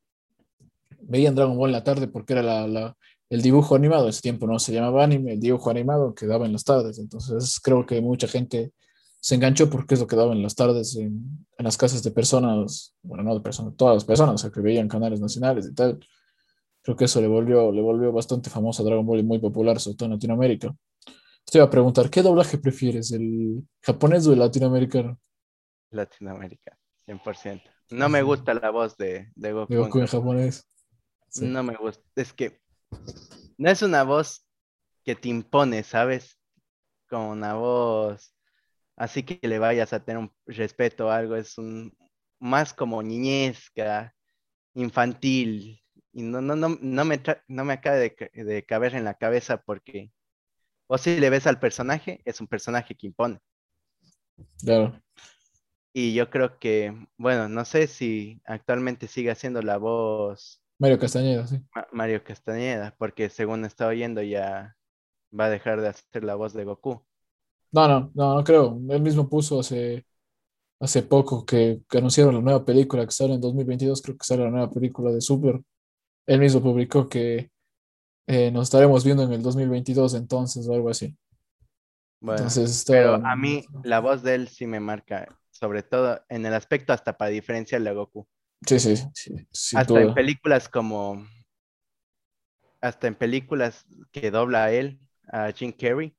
veían 1.01 1.33
Dragon 1.33 1.57
Ball 1.57 1.69
en 1.69 1.73
la 1.73 1.83
tarde 1.83 2.07
porque 2.07 2.33
era 2.33 2.43
la, 2.43 2.67
la 2.67 2.97
el 3.29 3.41
dibujo 3.41 3.75
animado, 3.75 4.09
ese 4.09 4.21
tiempo 4.21 4.45
no 4.45 4.59
se 4.59 4.73
llamaba 4.73 5.05
anime, 5.05 5.33
el 5.33 5.39
dibujo 5.39 5.69
animado 5.69 6.13
quedaba 6.13 6.45
en 6.45 6.51
las 6.51 6.65
tardes, 6.65 6.99
entonces 6.99 7.61
creo 7.61 7.85
que 7.85 8.01
mucha 8.01 8.27
gente 8.27 8.73
se 9.21 9.35
enganchó 9.35 9.69
porque 9.69 9.93
es 9.93 10.01
lo 10.01 10.07
que 10.07 10.17
daba 10.17 10.33
en 10.33 10.43
las 10.43 10.55
tardes 10.55 10.97
en, 10.97 11.45
las 11.57 11.77
casas 11.77 12.03
de 12.03 12.11
personas, 12.11 12.93
bueno, 13.03 13.23
no 13.23 13.35
de 13.35 13.39
personas, 13.39 13.75
todas 13.77 13.95
las 13.95 14.03
personas, 14.03 14.35
o 14.35 14.37
sea, 14.37 14.49
que 14.49 14.59
veían 14.59 14.87
canales 14.87 15.21
nacionales 15.21 15.67
y 15.67 15.73
tal. 15.73 15.99
Creo 16.81 16.97
que 16.97 17.05
eso 17.05 17.21
le 17.21 17.27
volvió, 17.27 17.71
le 17.71 17.81
volvió 17.81 18.11
bastante 18.11 18.49
famoso 18.49 18.81
a 18.81 18.85
Dragon 18.85 19.05
Ball 19.05 19.19
y 19.19 19.23
muy 19.23 19.37
popular, 19.37 19.79
sobre 19.79 19.95
todo 19.95 20.07
en 20.07 20.13
Latinoamérica. 20.13 20.75
Te 21.45 21.57
iba 21.57 21.65
a 21.65 21.69
preguntar, 21.69 22.09
¿qué 22.09 22.21
doblaje 22.21 22.57
prefieres, 22.57 23.11
el 23.11 23.67
japonés 23.81 24.25
o 24.27 24.33
el 24.33 24.39
latinoamericano? 24.39 25.19
Latinoamérica, 25.89 26.77
100%. 27.05 27.61
No 27.91 28.07
me 28.07 28.21
gusta 28.21 28.53
la 28.53 28.69
voz 28.69 28.95
de, 28.97 29.31
de 29.35 29.51
Goku. 29.51 29.73
De 29.73 29.79
Goku 29.79 29.99
en 29.99 30.07
japonés. 30.07 30.65
No 31.41 31.63
me 31.63 31.75
gusta. 31.75 32.03
Es 32.15 32.31
que 32.31 32.61
no 33.57 33.69
es 33.69 33.81
una 33.81 34.03
voz 34.03 34.45
que 35.03 35.15
te 35.15 35.29
impone, 35.29 35.83
¿sabes? 35.83 36.37
Como 37.09 37.31
una 37.31 37.55
voz 37.55 38.33
así 39.01 39.23
que 39.23 39.39
le 39.47 39.57
vayas 39.57 39.93
a 39.93 40.03
tener 40.03 40.21
un 40.21 40.31
respeto 40.45 41.07
o 41.07 41.09
algo, 41.09 41.35
es 41.35 41.57
un 41.57 41.91
más 42.39 42.71
como 42.71 43.01
niñezca, 43.01 44.13
infantil, 44.75 45.81
y 46.13 46.21
no, 46.21 46.39
no, 46.39 46.55
no, 46.55 46.77
no 46.79 47.05
me, 47.05 47.19
no 47.47 47.65
me 47.65 47.73
acaba 47.73 47.95
de, 47.95 48.15
de, 48.31 48.63
caber 48.63 48.93
en 48.93 49.03
la 49.03 49.15
cabeza 49.15 49.61
porque 49.63 50.11
o 50.91 50.97
si 50.97 51.17
le 51.21 51.29
ves 51.29 51.47
al 51.47 51.57
personaje, 51.57 52.21
es 52.25 52.41
un 52.41 52.47
personaje 52.47 52.95
que 52.95 53.07
impone. 53.07 53.39
Claro. 54.61 55.01
Y 55.93 56.13
yo 56.13 56.29
creo 56.29 56.59
que, 56.59 57.07
bueno, 57.17 57.47
no 57.47 57.63
sé 57.63 57.87
si 57.87 58.41
actualmente 58.43 59.07
sigue 59.07 59.31
haciendo 59.31 59.61
la 59.61 59.77
voz 59.77 60.61
Mario 60.79 60.99
Castañeda, 60.99 61.47
sí. 61.47 61.61
Mario 61.93 62.23
Castañeda, 62.25 62.93
porque 62.97 63.29
según 63.29 63.63
estaba 63.63 63.91
oyendo 63.91 64.21
ya 64.21 64.75
va 65.37 65.45
a 65.45 65.49
dejar 65.49 65.79
de 65.79 65.87
hacer 65.87 66.25
la 66.25 66.35
voz 66.35 66.53
de 66.53 66.65
Goku. 66.65 67.01
No, 67.71 67.87
no, 67.87 68.11
no, 68.13 68.35
no 68.35 68.43
creo. 68.43 68.77
Él 68.89 69.01
mismo 69.01 69.29
puso 69.29 69.61
hace, 69.61 70.05
hace 70.81 71.03
poco 71.03 71.45
que, 71.45 71.83
anunciaron 71.91 72.35
la 72.35 72.41
nueva 72.41 72.65
película 72.65 73.05
que 73.05 73.13
sale 73.13 73.35
en 73.35 73.41
2022, 73.41 74.01
creo 74.01 74.17
que 74.17 74.25
sale 74.25 74.43
la 74.43 74.49
nueva 74.49 74.69
película 74.69 75.09
de 75.11 75.21
Super. 75.21 75.61
Él 76.25 76.39
mismo 76.39 76.61
publicó 76.61 77.07
que 77.07 77.49
eh, 78.27 78.51
nos 78.51 78.63
estaremos 78.63 79.03
viendo 79.03 79.23
en 79.23 79.33
el 79.33 79.41
2022 79.41 80.13
entonces 80.13 80.67
o 80.67 80.73
algo 80.73 80.89
así. 80.89 81.17
Bueno, 82.19 82.43
entonces, 82.43 82.85
pero 82.87 83.15
a 83.15 83.35
mí 83.35 83.65
la 83.83 83.99
voz 83.99 84.21
de 84.21 84.35
él 84.35 84.47
sí 84.47 84.67
me 84.67 84.79
marca, 84.79 85.27
sobre 85.49 85.81
todo 85.81 86.21
en 86.29 86.45
el 86.45 86.53
aspecto 86.53 86.93
hasta 86.93 87.17
para 87.17 87.31
diferenciarle 87.31 87.89
a 87.89 87.93
Goku. 87.93 88.27
Sí, 88.65 88.79
sí, 88.79 88.95
sí. 89.51 89.75
hasta 89.75 90.01
en 90.01 90.13
películas 90.13 90.69
como. 90.69 91.25
Hasta 92.79 93.07
en 93.07 93.15
películas 93.15 93.85
que 94.11 94.29
dobla 94.31 94.65
a 94.65 94.71
él, 94.71 94.99
a 95.31 95.51
Jim 95.51 95.71
Carrey. 95.71 96.15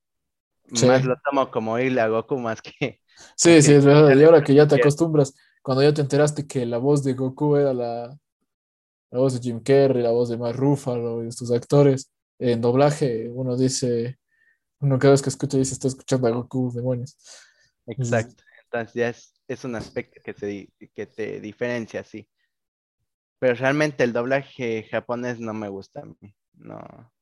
Más 0.87 1.05
lo 1.05 1.17
tomo 1.25 1.51
como 1.51 1.79
irle 1.79 2.01
a 2.01 2.09
Goku 2.09 2.39
más 2.39 2.61
que. 2.63 3.01
Sí, 3.37 3.63
sí, 3.63 3.75
es 3.75 3.85
verdad. 3.85 4.17
Y 4.17 4.25
ahora 4.25 4.43
que 4.43 4.55
ya 4.55 4.67
te 4.67 4.75
acostumbras, 4.81 5.35
cuando 5.63 5.83
ya 5.83 5.95
te 5.95 6.01
enteraste 6.01 6.47
que 6.47 6.67
la 6.67 6.79
voz 6.79 7.05
de 7.05 7.15
Goku 7.15 7.57
era 7.57 7.73
la, 7.73 8.19
la 9.13 9.19
voz 9.19 9.35
de 9.35 9.41
Jim 9.41 9.61
Carrey, 9.63 10.03
la 10.03 10.11
voz 10.11 10.31
de 10.31 10.39
Mark 10.39 10.57
Ruffalo 10.57 11.23
y 11.23 11.29
estos 11.29 11.53
actores, 11.53 12.11
en 12.39 12.63
doblaje, 12.63 13.29
uno 13.29 13.57
dice, 13.59 14.19
uno 14.81 14.99
cada 14.99 15.13
vez 15.13 15.23
que 15.23 15.29
escucha 15.29 15.59
dice, 15.59 15.75
está 15.75 15.87
escuchando 15.87 16.27
a 16.27 16.31
Goku, 16.31 16.73
demonios. 16.75 17.17
Exacto. 17.87 18.43
Entonces 18.65 18.95
ya 18.95 19.09
es, 19.11 19.35
es 19.47 19.65
un 19.65 19.77
aspecto 19.77 20.21
que, 20.25 20.33
se, 20.33 20.73
que 20.95 21.07
te 21.07 21.41
diferencia, 21.41 22.03
sí. 22.05 22.27
Pero 23.39 23.55
realmente 23.55 24.03
el 24.03 24.15
doblaje 24.15 24.89
japonés 24.91 25.39
no 25.39 25.53
me 25.53 25.69
gusta 25.69 26.01
a 26.01 26.07
mí. 26.07 26.35
No. 26.55 27.13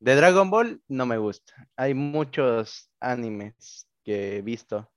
De 0.00 0.16
Dragon 0.16 0.50
Ball 0.50 0.82
no 0.88 1.06
me 1.06 1.18
gusta. 1.18 1.68
Hay 1.76 1.94
muchos 1.94 2.90
animes 2.98 3.86
que 4.02 4.38
he 4.38 4.42
visto 4.42 4.90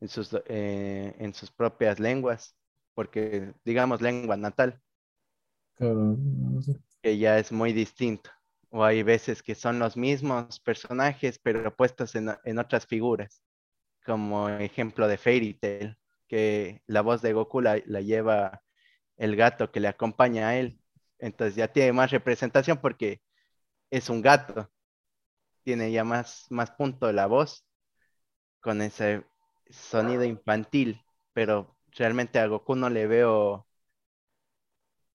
en 0.00 0.08
sus, 0.08 0.30
eh, 0.46 1.16
en 1.18 1.32
sus 1.32 1.50
propias 1.50 1.98
lenguas, 1.98 2.54
porque 2.94 3.54
digamos 3.64 4.02
lengua 4.02 4.36
natal, 4.36 4.80
que 7.02 7.18
ya 7.18 7.38
es 7.38 7.52
muy 7.52 7.72
distinto. 7.72 8.30
O 8.70 8.84
hay 8.84 9.02
veces 9.02 9.42
que 9.42 9.54
son 9.54 9.78
los 9.78 9.96
mismos 9.96 10.60
personajes, 10.60 11.38
pero 11.38 11.74
puestos 11.74 12.14
en, 12.14 12.30
en 12.44 12.58
otras 12.58 12.86
figuras, 12.86 13.42
como 14.06 14.48
ejemplo 14.50 15.08
de 15.08 15.18
Fairy 15.18 15.54
Tail, 15.54 15.98
que 16.28 16.82
la 16.86 17.02
voz 17.02 17.22
de 17.22 17.34
Goku 17.34 17.60
la, 17.62 17.82
la 17.86 18.02
lleva 18.02 18.62
el 19.18 19.36
gato 19.36 19.72
que 19.72 19.80
le 19.80 19.88
acompaña 19.88 20.50
a 20.50 20.58
él. 20.58 20.80
Entonces 21.20 21.56
ya 21.56 21.68
tiene 21.72 21.92
más 21.94 22.10
representación 22.12 22.78
porque 22.78 23.22
es 23.90 24.10
un 24.10 24.22
gato. 24.22 24.70
Tiene 25.64 25.92
ya 25.92 26.04
más, 26.04 26.46
más 26.50 26.72
punto 26.72 27.12
la 27.12 27.26
voz 27.26 27.66
con 28.60 28.82
ese 28.82 29.24
sonido 29.70 30.24
infantil, 30.24 31.02
pero 31.34 31.78
realmente 31.92 32.40
a 32.40 32.48
Goku 32.48 32.76
no 32.76 32.90
le 32.90 33.08
veo 33.08 33.67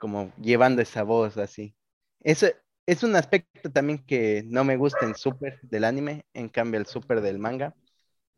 como 0.04 0.34
llevando 0.36 0.82
esa 0.82 1.04
voz 1.04 1.38
así. 1.38 1.78
Eso 2.20 2.48
es 2.86 3.04
un 3.04 3.16
aspecto 3.16 3.72
también 3.72 4.00
que 4.06 4.44
no 4.48 4.66
me 4.66 4.76
gusta 4.76 5.06
en 5.06 5.16
Super 5.16 5.62
del 5.62 5.86
anime, 5.86 6.26
en 6.34 6.50
cambio 6.50 6.78
el 6.82 6.88
Super 6.88 7.22
del 7.22 7.40
manga, 7.40 7.74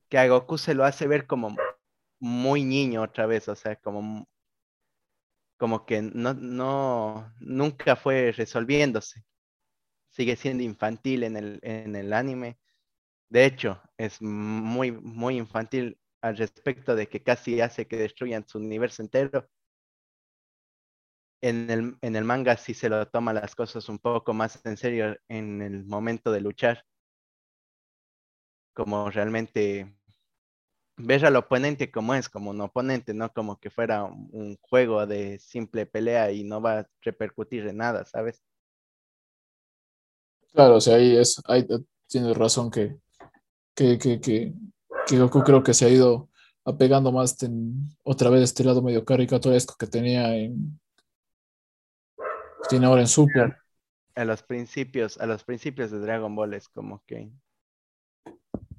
que 0.08 0.20
a 0.20 0.28
Goku 0.28 0.60
se 0.60 0.76
lo 0.76 0.86
hace 0.86 1.08
ver 1.08 1.26
como 1.26 1.56
muy 2.20 2.64
niño 2.64 3.02
otra 3.02 3.26
vez, 3.26 3.50
o 3.50 3.56
sea, 3.56 3.78
como 3.78 4.28
como 5.58 5.88
que 5.88 6.04
no, 6.04 6.36
no, 6.36 7.34
nunca 7.40 7.96
fue 7.96 8.32
resolviéndose. 8.32 9.24
Sigue 10.10 10.36
siendo 10.36 10.62
infantil 10.62 11.24
en 11.24 11.36
el, 11.36 11.60
en 11.64 11.96
el 11.96 12.14
anime. 12.14 12.60
De 13.30 13.46
hecho, 13.46 13.82
es 13.98 14.22
muy, 14.22 14.92
muy 14.92 15.38
infantil 15.38 15.98
al 16.22 16.38
respecto 16.38 16.96
de 16.96 17.08
que 17.10 17.24
casi 17.24 17.62
hace 17.62 17.88
que 17.88 17.98
destruyan 17.98 18.48
su 18.48 18.60
universo 18.60 19.02
entero. 19.02 19.50
En 21.46 21.70
el, 21.70 21.96
en 22.02 22.16
el 22.16 22.24
manga 22.24 22.58
sí 22.58 22.74
se 22.74 22.90
lo 22.90 23.08
toma 23.08 23.32
las 23.32 23.54
cosas 23.54 23.88
un 23.88 24.00
poco 24.00 24.34
más 24.34 24.66
en 24.66 24.78
serio 24.78 25.16
en 25.28 25.62
el 25.62 25.86
momento 25.86 26.32
de 26.32 26.42
luchar. 26.42 26.84
Como 28.74 29.12
realmente 29.12 29.96
ver 30.98 31.24
al 31.24 31.36
oponente 31.36 31.92
como 31.92 32.16
es, 32.16 32.30
como 32.30 32.50
un 32.50 32.62
oponente, 32.62 33.14
no 33.14 33.32
como 33.32 33.60
que 33.60 33.70
fuera 33.70 34.06
un, 34.06 34.58
juego 34.60 35.06
de 35.06 35.38
simple 35.38 35.86
pelea 35.86 36.32
y 36.32 36.44
no 36.44 36.62
va 36.62 36.80
a 36.80 36.90
repercutir 37.04 37.68
en 37.68 37.78
nada, 37.78 38.06
¿sabes? 38.06 38.42
Claro, 40.52 40.78
o 40.78 40.82
sea, 40.82 40.96
ahí 40.96 41.16
es, 41.16 41.40
ahí 41.46 41.68
tienes 42.08 42.36
razón 42.36 42.72
que, 42.72 42.98
que, 43.76 44.00
que, 44.00 44.20
que, 44.20 44.52
que 45.06 45.20
Goku 45.20 45.44
creo 45.44 45.62
que 45.62 45.76
se 45.76 45.86
ha 45.86 45.90
ido 45.90 46.28
apegando 46.64 47.12
más 47.12 47.38
otra 48.02 48.32
vez 48.32 48.42
este 48.42 48.64
lado 48.64 48.82
medio 48.82 49.06
caricaturesco 49.06 49.76
que 49.78 49.86
tenía 49.86 50.36
en 50.36 50.80
tiene 52.68 52.86
ahora 52.86 53.02
en 53.02 53.08
Super. 53.08 53.58
A 54.16 54.26
los 54.26 54.44
principios, 54.44 55.18
a 55.18 55.26
los 55.26 55.44
principios 55.44 55.92
de 55.92 56.00
Dragon 56.00 56.34
Ball 56.36 56.54
es 56.54 56.70
como 56.70 57.04
que 57.06 57.30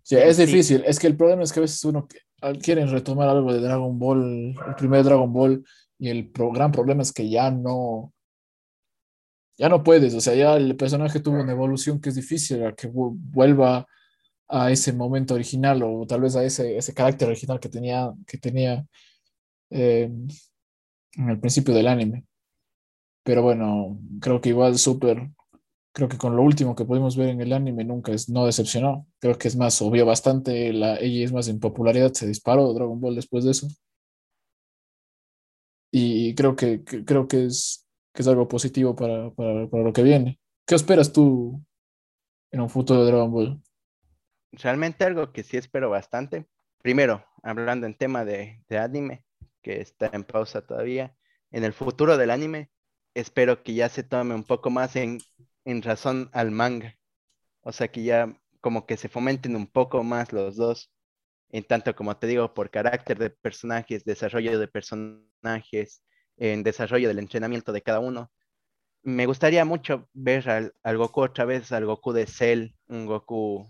Sí, 0.07 0.15
es 0.15 0.37
difícil. 0.37 0.85
Es 0.87 1.01
que 1.01 1.09
el 1.09 1.17
problema 1.17 1.43
es 1.43 1.53
que 1.53 1.59
a 1.59 1.63
veces 1.63 1.85
uno 1.85 2.07
quiere 2.63 2.87
retomar 2.87 3.29
algo 3.29 3.53
de 3.53 3.59
Dragon 3.59 3.99
Ball, 3.99 4.55
el 4.69 4.75
primer 4.77 5.03
Dragon 5.03 5.33
Ball, 5.33 5.65
y 5.99 6.09
el 6.11 6.31
gran 6.33 6.71
problema 6.71 7.03
es 7.03 7.13
que 7.13 7.29
ya 7.29 7.51
no, 7.51 8.15
ya 9.59 9.69
no 9.69 9.83
puedes. 9.83 10.15
O 10.15 10.21
sea, 10.21 10.37
ya 10.37 10.57
el 10.57 10.77
personaje 10.77 11.19
tuvo 11.19 11.41
una 11.41 11.51
evolución 11.51 12.01
que 12.01 12.11
es 12.11 12.15
difícil 12.15 12.65
a 12.65 12.73
que 12.73 12.89
vuelva 12.89 13.85
a 14.47 14.71
ese 14.71 14.93
momento 14.93 15.35
original 15.35 15.83
o 15.83 16.07
tal 16.07 16.21
vez 16.21 16.37
a 16.37 16.45
ese, 16.45 16.77
ese 16.77 16.95
carácter 16.95 17.27
original 17.27 17.59
que 17.59 17.69
tenía, 17.69 18.13
que 18.29 18.39
tenía 18.39 18.87
eh, 19.71 20.09
en 21.17 21.31
el 21.31 21.41
principio 21.41 21.75
del 21.75 21.89
anime. 21.89 22.25
Pero 23.27 23.43
bueno, 23.43 23.99
creo 24.23 24.41
que 24.41 24.49
igual 24.49 24.79
Super 24.79 25.29
creo 25.97 26.11
que 26.11 26.19
con 26.19 26.37
lo 26.37 26.43
último 26.43 26.77
que 26.77 26.85
pudimos 26.85 27.17
ver 27.17 27.31
en 27.31 27.41
el 27.41 27.55
anime 27.55 27.83
nunca 27.83 28.13
es, 28.13 28.29
no 28.29 28.45
decepcionó. 28.45 29.07
Creo 29.19 29.39
que 29.39 29.49
es 29.49 29.57
más, 29.57 29.81
obvio 29.81 30.05
bastante, 30.05 30.71
la, 30.75 30.99
ella 30.99 31.25
es 31.25 31.33
más 31.33 31.49
en 31.49 31.59
popularidad, 31.59 32.13
se 32.13 32.27
disparó 32.27 32.75
Dragon 32.75 33.01
Ball 33.01 33.15
después 33.15 33.47
de 33.47 33.53
eso. 33.53 33.67
Y 35.91 36.35
creo 36.35 36.55
que, 36.55 36.85
creo 36.85 37.27
que 37.27 37.47
es, 37.47 37.89
que 38.13 38.21
es 38.21 38.29
algo 38.29 38.47
positivo 38.47 38.95
para, 38.95 39.31
para, 39.31 39.67
para, 39.69 39.83
lo 39.83 39.93
que 39.95 40.03
viene. 40.03 40.39
¿Qué 40.67 40.75
esperas 40.75 41.15
tú 41.15 41.65
en 42.51 42.61
un 42.61 42.69
futuro 42.69 43.03
de 43.03 43.11
Dragon 43.11 43.33
Ball? 43.33 43.63
Realmente 44.53 45.05
algo 45.05 45.33
que 45.33 45.45
sí 45.45 45.57
espero 45.57 45.89
bastante. 45.89 46.47
Primero, 46.83 47.25
hablando 47.43 47.87
en 47.87 47.95
tema 47.95 48.27
de, 48.27 48.63
de 48.69 48.79
anime, 48.79 49.25
que 49.63 49.81
está 49.81 50.11
en 50.13 50.25
pausa 50.25 50.61
todavía. 50.61 51.17
En 51.51 51.65
el 51.65 51.73
futuro 51.73 52.19
del 52.19 52.31
anime, 52.31 52.71
espero 53.21 53.63
que 53.63 53.75
ya 53.75 53.89
se 53.89 54.03
tome 54.03 54.35
un 54.35 54.45
poco 54.45 54.71
más 54.71 54.97
en 54.97 55.19
en 55.67 55.83
razón 55.83 56.31
al 56.33 56.51
manga. 56.51 56.97
O 57.61 57.73
sea 57.73 57.89
que 57.89 58.03
ya 58.05 58.35
como 58.61 58.87
que 58.87 58.97
se 58.97 59.09
fomenten 59.11 59.55
un 59.57 59.67
poco 59.67 60.03
más 60.03 60.33
los 60.33 60.57
dos, 60.57 60.91
en 61.51 61.65
tanto 61.65 61.95
como 61.95 62.17
te 62.17 62.27
digo, 62.27 62.55
por 62.55 62.71
carácter 62.71 63.19
de 63.19 63.31
personajes, 63.31 64.05
desarrollo 64.05 64.59
de 64.59 64.69
personajes, 64.69 66.03
en 66.39 66.63
desarrollo 66.63 67.09
del 67.09 67.19
entrenamiento 67.19 67.73
de 67.73 67.83
cada 67.83 68.01
uno. 68.01 68.31
Me 69.03 69.27
gustaría 69.27 69.65
mucho 69.65 70.09
ver 70.15 70.49
al, 70.49 70.97
Goku 70.97 71.23
otra 71.23 71.45
vez, 71.45 71.71
al 71.73 71.85
Goku 71.85 72.13
de 72.13 72.27
Cell, 72.27 72.71
un 72.89 73.07
Goku 73.07 73.69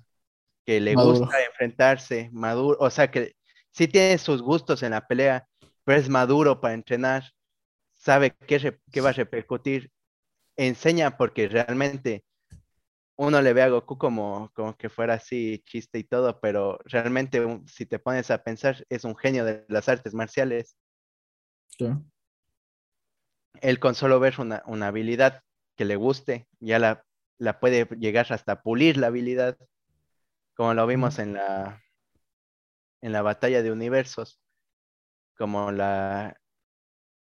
que 0.64 0.80
le 0.80 0.94
gusta 0.94 1.44
enfrentarse, 1.44 2.30
maduro, 2.32 2.76
o 2.80 2.90
sea 2.90 3.10
que 3.10 3.36
sí 3.70 3.86
tiene 3.86 4.18
sus 4.18 4.42
gustos 4.42 4.82
en 4.82 4.92
la 4.92 5.06
pelea, 5.06 5.46
pero 5.84 5.98
es 5.98 6.08
maduro 6.08 6.60
para 6.60 6.74
entrenar, 6.74 7.24
sabe 8.06 8.36
qué, 8.46 8.78
qué 8.92 9.00
va 9.00 9.10
a 9.10 9.12
repercutir. 9.12 9.90
Enseña 10.56 11.16
porque 11.16 11.48
realmente 11.48 12.24
uno 13.16 13.42
le 13.42 13.52
ve 13.52 13.62
a 13.62 13.68
Goku 13.68 13.98
como, 13.98 14.52
como 14.54 14.76
que 14.76 14.88
fuera 14.88 15.14
así 15.14 15.60
chiste 15.66 15.98
y 15.98 16.04
todo, 16.04 16.38
pero 16.40 16.78
realmente 16.84 17.44
si 17.66 17.84
te 17.84 17.98
pones 17.98 18.30
a 18.30 18.44
pensar 18.44 18.86
es 18.90 19.02
un 19.04 19.16
genio 19.16 19.44
de 19.44 19.64
las 19.68 19.88
artes 19.88 20.14
marciales. 20.14 20.76
Él 23.60 23.80
con 23.80 23.96
solo 23.96 24.20
ver 24.20 24.36
una, 24.38 24.86
habilidad 24.86 25.42
que 25.76 25.84
le 25.84 25.96
guste, 25.96 26.46
ya 26.60 26.78
la, 26.78 27.04
la, 27.38 27.58
puede 27.58 27.86
llegar 27.98 28.32
hasta 28.32 28.62
pulir 28.62 28.98
la 28.98 29.08
habilidad, 29.08 29.58
como 30.54 30.74
lo 30.74 30.86
vimos 30.86 31.18
en 31.18 31.34
la, 31.34 31.82
en 33.00 33.12
la 33.12 33.22
batalla 33.22 33.62
de 33.62 33.72
universos, 33.72 34.40
como 35.36 35.72
la, 35.72 36.38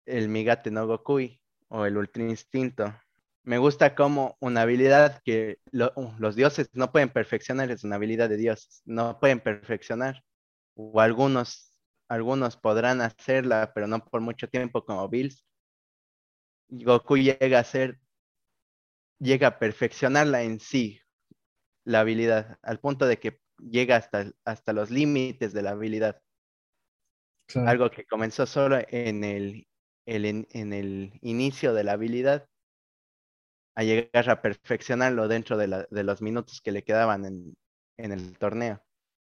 el 0.07 0.29
Migate 0.29 0.71
no 0.71 0.87
Gokui 0.87 1.41
o 1.69 1.85
el 1.85 1.97
Ultra 1.97 2.23
Instinto 2.23 2.95
me 3.47 3.59
gusta 3.59 3.95
como 3.95 4.37
una 4.41 4.63
habilidad 4.63 5.23
que 5.25 5.61
uh, 5.73 6.11
los 6.19 6.35
dioses 6.35 6.69
no 6.73 6.91
pueden 6.91 7.11
perfeccionar, 7.11 7.71
es 7.71 7.85
una 7.85 7.95
habilidad 7.95 8.29
de 8.29 8.37
dioses, 8.37 8.83
no 8.85 9.21
pueden 9.21 9.39
perfeccionar. 9.39 10.25
O 10.75 11.01
algunos, 11.01 11.73
algunos 12.09 12.57
podrán 12.57 13.01
hacerla, 13.01 13.71
pero 13.73 13.87
no 13.87 14.05
por 14.05 14.21
mucho 14.21 14.49
tiempo 14.49 14.85
como 14.85 15.09
Bills. 15.09 15.45
Goku 16.69 17.19
llega 17.19 17.61
a 17.61 17.65
ser, 17.65 18.01
llega 19.21 19.47
a 19.47 19.59
perfeccionarla 19.61 20.43
en 20.43 20.59
sí, 20.59 21.01
la 21.85 22.01
habilidad, 22.01 22.59
al 22.63 22.81
punto 22.81 23.07
de 23.07 23.21
que 23.21 23.41
llega 23.59 23.95
hasta, 23.95 24.29
hasta 24.45 24.73
los 24.73 24.91
límites 24.91 25.53
de 25.53 25.63
la 25.63 25.71
habilidad. 25.71 26.21
Algo 27.55 27.93
que 27.93 28.05
comenzó 28.07 28.45
solo 28.45 28.81
en 28.89 29.23
el, 29.23 29.69
en 30.07 30.73
el 30.73 31.19
inicio 31.21 31.75
de 31.75 31.85
la 31.85 31.93
habilidad 31.93 32.49
a 33.77 33.85
llegar 33.85 34.31
a 34.31 34.41
perfeccionarlo 34.41 35.29
dentro 35.29 35.59
de, 35.59 35.87
los 35.91 36.23
minutos 36.23 36.61
que 36.63 36.73
le 36.73 36.83
quedaban 36.83 37.25
en, 37.27 37.57
el 37.99 38.39
torneo. 38.39 38.83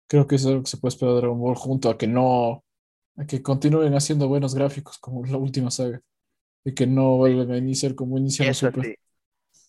Creo 0.07 0.27
que 0.27 0.35
eso 0.35 0.49
es 0.49 0.51
algo 0.51 0.63
que 0.63 0.69
se 0.69 0.77
puede 0.77 0.93
esperar 0.93 1.15
de 1.15 1.21
Dragon 1.21 1.39
Ball 1.39 1.55
junto 1.55 1.89
a 1.89 1.97
que 1.97 2.07
no, 2.07 2.63
a 3.17 3.25
que 3.25 3.41
continúen 3.41 3.95
haciendo 3.95 4.27
buenos 4.27 4.53
gráficos 4.53 4.99
como 4.99 5.25
la 5.25 5.37
última 5.37 5.71
saga 5.71 5.99
y 6.63 6.73
que 6.73 6.85
no 6.85 7.17
vuelvan 7.17 7.51
a 7.51 7.57
iniciar 7.57 7.95
como 7.95 8.17
iniciaron 8.17 8.53
Super. 8.53 8.97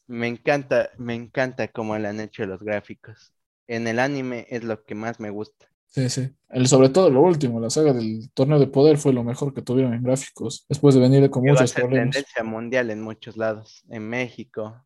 Me 0.07 0.27
encanta, 0.27 0.91
me 0.97 1.15
encanta 1.15 1.69
cómo 1.69 1.97
le 1.99 2.09
han 2.09 2.21
hecho 2.21 2.45
los 2.47 2.63
gráficos. 2.63 3.33
En 3.67 3.87
el 3.87 3.99
anime 3.99 4.47
es 4.49 4.65
lo 4.65 4.85
que 4.85 4.95
más 4.95 5.19
me 5.21 5.31
gusta. 5.31 5.71
Sí, 5.89 6.09
sí. 6.09 6.31
El, 6.51 6.67
sobre 6.67 6.91
todo 6.91 7.11
lo 7.11 7.23
último, 7.23 7.61
la 7.61 7.71
saga 7.71 7.93
del 7.93 8.31
torneo 8.33 8.59
de 8.59 8.67
poder 8.67 8.99
fue 8.99 9.13
lo 9.13 9.25
mejor 9.25 9.53
que 9.53 9.63
tuvieron 9.63 9.95
en 9.95 10.03
gráficos, 10.03 10.65
después 10.69 10.95
de 10.95 11.01
venir 11.01 11.29
con 11.31 11.43
muchos 11.45 11.73
problemas. 11.73 12.15
tendencia 12.15 12.45
mundial 12.45 12.91
en 12.91 13.03
muchos 13.03 13.37
lados, 13.37 13.85
en 13.89 14.09
México, 14.09 14.85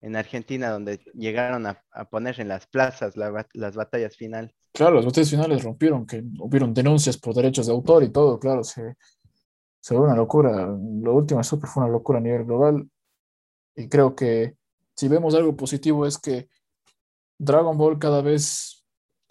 en 0.00 0.16
Argentina, 0.16 0.70
donde 0.70 1.00
llegaron 1.14 1.66
a, 1.66 1.82
poner 2.10 2.40
en 2.40 2.48
las 2.48 2.66
plazas 2.66 3.14
las 3.16 3.76
batallas 3.76 4.16
finales. 4.16 4.52
Claro, 4.72 4.96
las 4.96 5.04
batallas 5.04 5.30
finales 5.30 5.62
rompieron, 5.62 6.06
que 6.06 6.22
hubieron 6.38 6.72
denuncias 6.72 7.16
por 7.18 7.34
derechos 7.34 7.66
de 7.66 7.72
autor 7.72 8.02
y 8.02 8.10
todo, 8.10 8.38
claro, 8.38 8.64
se, 8.64 8.96
se 9.80 9.94
fue 9.94 10.04
una 10.04 10.16
locura. 10.16 10.66
Lo 10.66 11.14
último 11.14 11.42
Super 11.42 11.68
fue 11.68 11.82
una 11.82 11.92
locura 11.92 12.18
a 12.18 12.22
nivel 12.22 12.44
global. 12.44 12.88
Y 13.74 13.88
creo 13.88 14.14
que 14.14 14.56
si 14.96 15.08
vemos 15.08 15.34
algo 15.34 15.56
positivo 15.56 16.06
es 16.06 16.18
que 16.18 16.48
Dragon 17.38 17.76
Ball 17.76 17.98
cada 17.98 18.22
vez 18.22 18.81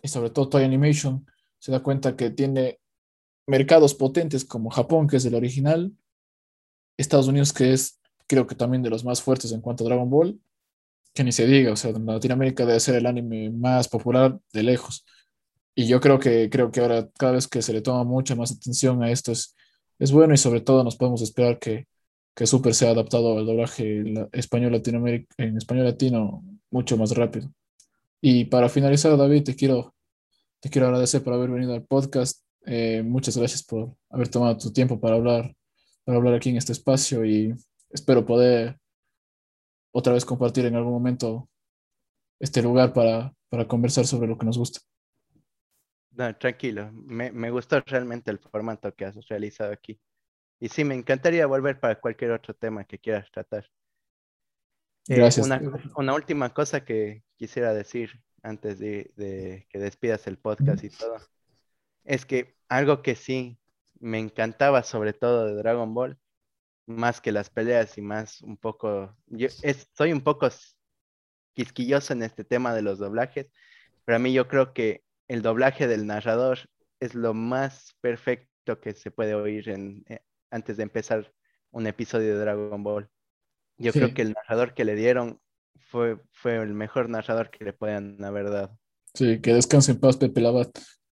y 0.01 0.07
sobre 0.07 0.29
todo 0.29 0.49
Toy 0.49 0.63
Animation 0.63 1.25
se 1.59 1.71
da 1.71 1.81
cuenta 1.81 2.15
que 2.15 2.29
tiene 2.29 2.79
mercados 3.47 3.93
potentes 3.93 4.45
como 4.45 4.69
Japón, 4.69 5.07
que 5.07 5.17
es 5.17 5.25
el 5.25 5.35
original, 5.35 5.93
Estados 6.97 7.27
Unidos, 7.27 7.53
que 7.53 7.73
es 7.73 7.99
creo 8.27 8.47
que 8.47 8.55
también 8.55 8.81
de 8.81 8.89
los 8.89 9.03
más 9.03 9.21
fuertes 9.21 9.51
en 9.51 9.61
cuanto 9.61 9.83
a 9.83 9.87
Dragon 9.87 10.09
Ball, 10.09 10.39
que 11.13 11.23
ni 11.23 11.31
se 11.31 11.45
diga, 11.45 11.73
o 11.73 11.75
sea, 11.75 11.91
en 11.91 12.05
Latinoamérica 12.05 12.65
debe 12.65 12.79
ser 12.79 12.95
el 12.95 13.05
anime 13.05 13.49
más 13.49 13.89
popular 13.89 14.39
de 14.53 14.63
lejos. 14.63 15.05
Y 15.75 15.87
yo 15.87 15.99
creo 15.99 16.19
que, 16.19 16.49
creo 16.49 16.71
que 16.71 16.79
ahora 16.79 17.09
cada 17.17 17.33
vez 17.33 17.47
que 17.47 17.61
se 17.61 17.73
le 17.73 17.81
toma 17.81 18.03
mucha 18.03 18.35
más 18.35 18.51
atención 18.51 19.03
a 19.03 19.11
esto 19.11 19.31
es, 19.31 19.55
es 19.99 20.11
bueno 20.11 20.33
y 20.33 20.37
sobre 20.37 20.61
todo 20.61 20.83
nos 20.83 20.95
podemos 20.95 21.21
esperar 21.21 21.59
que, 21.59 21.87
que 22.35 22.47
Super 22.47 22.73
sea 22.73 22.91
adaptado 22.91 23.37
al 23.37 23.45
doblaje 23.45 24.03
español 24.31 24.81
en 25.37 25.57
español 25.57 25.85
latino 25.85 26.43
mucho 26.69 26.97
más 26.97 27.11
rápido. 27.11 27.51
Y 28.21 28.45
para 28.45 28.69
finalizar, 28.69 29.17
David, 29.17 29.43
te 29.43 29.55
quiero, 29.55 29.95
te 30.59 30.69
quiero 30.69 30.87
agradecer 30.87 31.23
por 31.23 31.33
haber 31.33 31.49
venido 31.49 31.73
al 31.73 31.83
podcast. 31.83 32.45
Eh, 32.67 33.01
muchas 33.03 33.35
gracias 33.35 33.63
por 33.63 33.95
haber 34.11 34.29
tomado 34.29 34.55
tu 34.57 34.71
tiempo 34.71 34.99
para 34.99 35.15
hablar, 35.15 35.55
para 36.03 36.19
hablar 36.19 36.35
aquí 36.35 36.49
en 36.49 36.57
este 36.57 36.71
espacio 36.71 37.25
y 37.25 37.55
espero 37.89 38.23
poder 38.23 38.77
otra 39.91 40.13
vez 40.13 40.23
compartir 40.23 40.65
en 40.65 40.75
algún 40.75 40.93
momento 40.93 41.49
este 42.39 42.61
lugar 42.61 42.93
para, 42.93 43.33
para 43.49 43.67
conversar 43.67 44.05
sobre 44.05 44.27
lo 44.27 44.37
que 44.37 44.45
nos 44.45 44.57
gusta. 44.57 44.79
No, 46.11 46.35
tranquilo, 46.37 46.91
me, 46.91 47.31
me, 47.31 47.49
gustó 47.49 47.79
realmente 47.81 48.29
el 48.29 48.37
formato 48.37 48.93
que 48.93 49.05
has 49.05 49.15
realizado 49.27 49.71
aquí. 49.71 49.99
Y 50.59 50.69
sí, 50.69 50.83
me 50.83 50.93
encantaría 50.93 51.47
volver 51.47 51.79
para 51.79 51.99
cualquier 51.99 52.31
otro 52.31 52.53
tema 52.53 52.83
que 52.83 52.99
quieras 52.99 53.31
tratar. 53.31 53.65
Eh, 55.07 55.15
Gracias. 55.15 55.47
una, 55.95 56.13
última 56.13 56.53
cosa 56.53 56.85
que 56.85 57.23
quisiera 57.35 57.73
decir 57.73 58.21
antes 58.43 58.79
de, 58.79 59.67
que 59.69 59.79
despidas 59.79 60.27
el 60.27 60.37
podcast 60.37 60.83
y 60.83 60.89
todo. 60.89 61.17
Es 62.03 62.25
que 62.25 62.55
algo 62.69 63.01
que 63.01 63.15
sí 63.15 63.59
me 63.99 64.19
encantaba 64.19 64.83
sobre 64.83 65.13
todo 65.13 65.45
de 65.45 65.55
Dragon 65.55 65.93
Ball, 65.93 66.17
más 66.85 67.21
que 67.21 67.31
las 67.31 67.49
peleas 67.49 67.97
y 67.97 68.01
más 68.01 68.41
un 68.41 68.57
poco, 68.57 69.15
yo 69.27 69.47
soy 69.93 70.11
un 70.11 70.21
poco 70.21 70.49
quisquilloso 71.53 72.13
en 72.13 72.23
este 72.23 72.43
tema 72.43 72.73
de 72.73 72.81
los 72.81 72.99
doblajes, 72.99 73.47
pero 74.05 74.15
a 74.15 74.19
mí 74.19 74.33
yo 74.33 74.47
creo 74.47 74.73
que 74.73 75.03
el 75.27 75.41
doblaje 75.41 75.87
del 75.87 76.07
narrador 76.07 76.59
es 76.99 77.15
lo 77.15 77.33
más 77.33 77.95
perfecto 78.01 78.79
que 78.81 78.93
se 78.93 79.11
puede 79.11 79.35
oír 79.35 79.69
en, 79.69 80.03
eh, 80.07 80.19
antes 80.49 80.77
de 80.77 80.83
empezar 80.83 81.31
un 81.71 81.87
episodio 81.87 82.35
de 82.35 82.41
Dragon 82.41 82.83
Ball. 82.83 83.09
Yo 83.81 83.91
creo 83.91 84.13
que 84.13 84.21
el 84.21 84.33
narrador 84.33 84.73
que 84.73 84.85
le 84.85 84.95
dieron 84.95 85.39
fue, 85.89 86.17
fue 86.31 86.57
el 86.57 86.73
mejor 86.73 87.09
narrador 87.09 87.49
que 87.49 87.65
le 87.65 87.73
puedan 87.73 88.23
haber 88.23 88.49
dado. 88.49 88.77
Sí, 89.13 89.41
que 89.41 89.53
descanse 89.53 89.91
en 89.91 89.99
paz, 89.99 90.17
Pepe 90.17 90.41
Labat. 90.41 90.69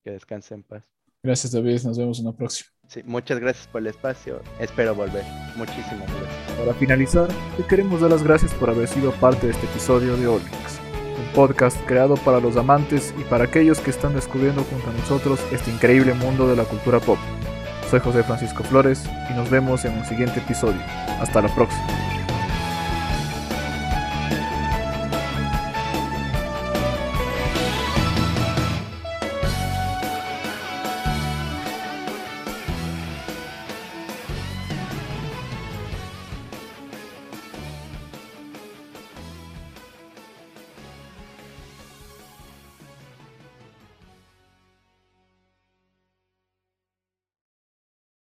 Que 0.03 0.11
descanse 0.11 0.55
en 0.55 0.64
paz. 0.64 0.89
Gracias, 1.22 1.53
David. 1.53 1.82
Nos 1.84 1.97
vemos 1.97 2.20
en 2.20 2.26
la 2.26 2.34
próxima. 2.34 2.70
Sí, 2.89 3.01
muchas 3.05 3.39
gracias 3.39 3.68
por 3.68 3.82
el 3.82 3.88
espacio. 3.88 4.41
Espero 4.59 4.93
volver. 4.93 5.24
Muchísimas 5.55 6.09
gracias. 6.09 6.59
Para 6.59 6.74
finalizar, 6.74 7.28
te 7.55 7.64
queremos 7.64 8.01
dar 8.01 8.11
las 8.11 8.24
gracias 8.24 8.53
por 8.55 8.70
haber 8.70 8.88
sido 8.88 9.11
parte 9.14 9.47
de 9.47 9.53
este 9.53 9.66
episodio 9.68 10.18
de 10.18 10.28
Olmix, 10.28 10.80
un 11.18 11.34
podcast 11.34 11.78
creado 11.88 12.16
para 12.16 12.41
los 12.41 12.57
amantes 12.57 13.14
y 13.18 13.24
para 13.24 13.45
aquellos 13.45 13.80
que 13.80 13.91
están 13.91 14.14
descubriendo 14.16 14.64
junto 14.64 14.89
a 14.89 14.93
nosotros 14.93 15.39
este 15.51 15.72
increíble 15.72 16.14
mundo 16.14 16.47
de 16.47 16.57
la 16.57 16.66
cultura 16.66 16.99
pop. 16.99 17.18
Soy 17.89 18.01
José 18.01 18.24
Francisco 18.24 18.64
Flores 18.64 19.03
y 19.30 19.34
nos 19.34 19.49
vemos 19.49 19.86
en 19.86 19.97
un 19.97 20.05
siguiente 20.05 20.39
episodio. 20.39 20.82
Hasta 21.22 21.41
la 21.41 21.55
próxima. 21.55 22.12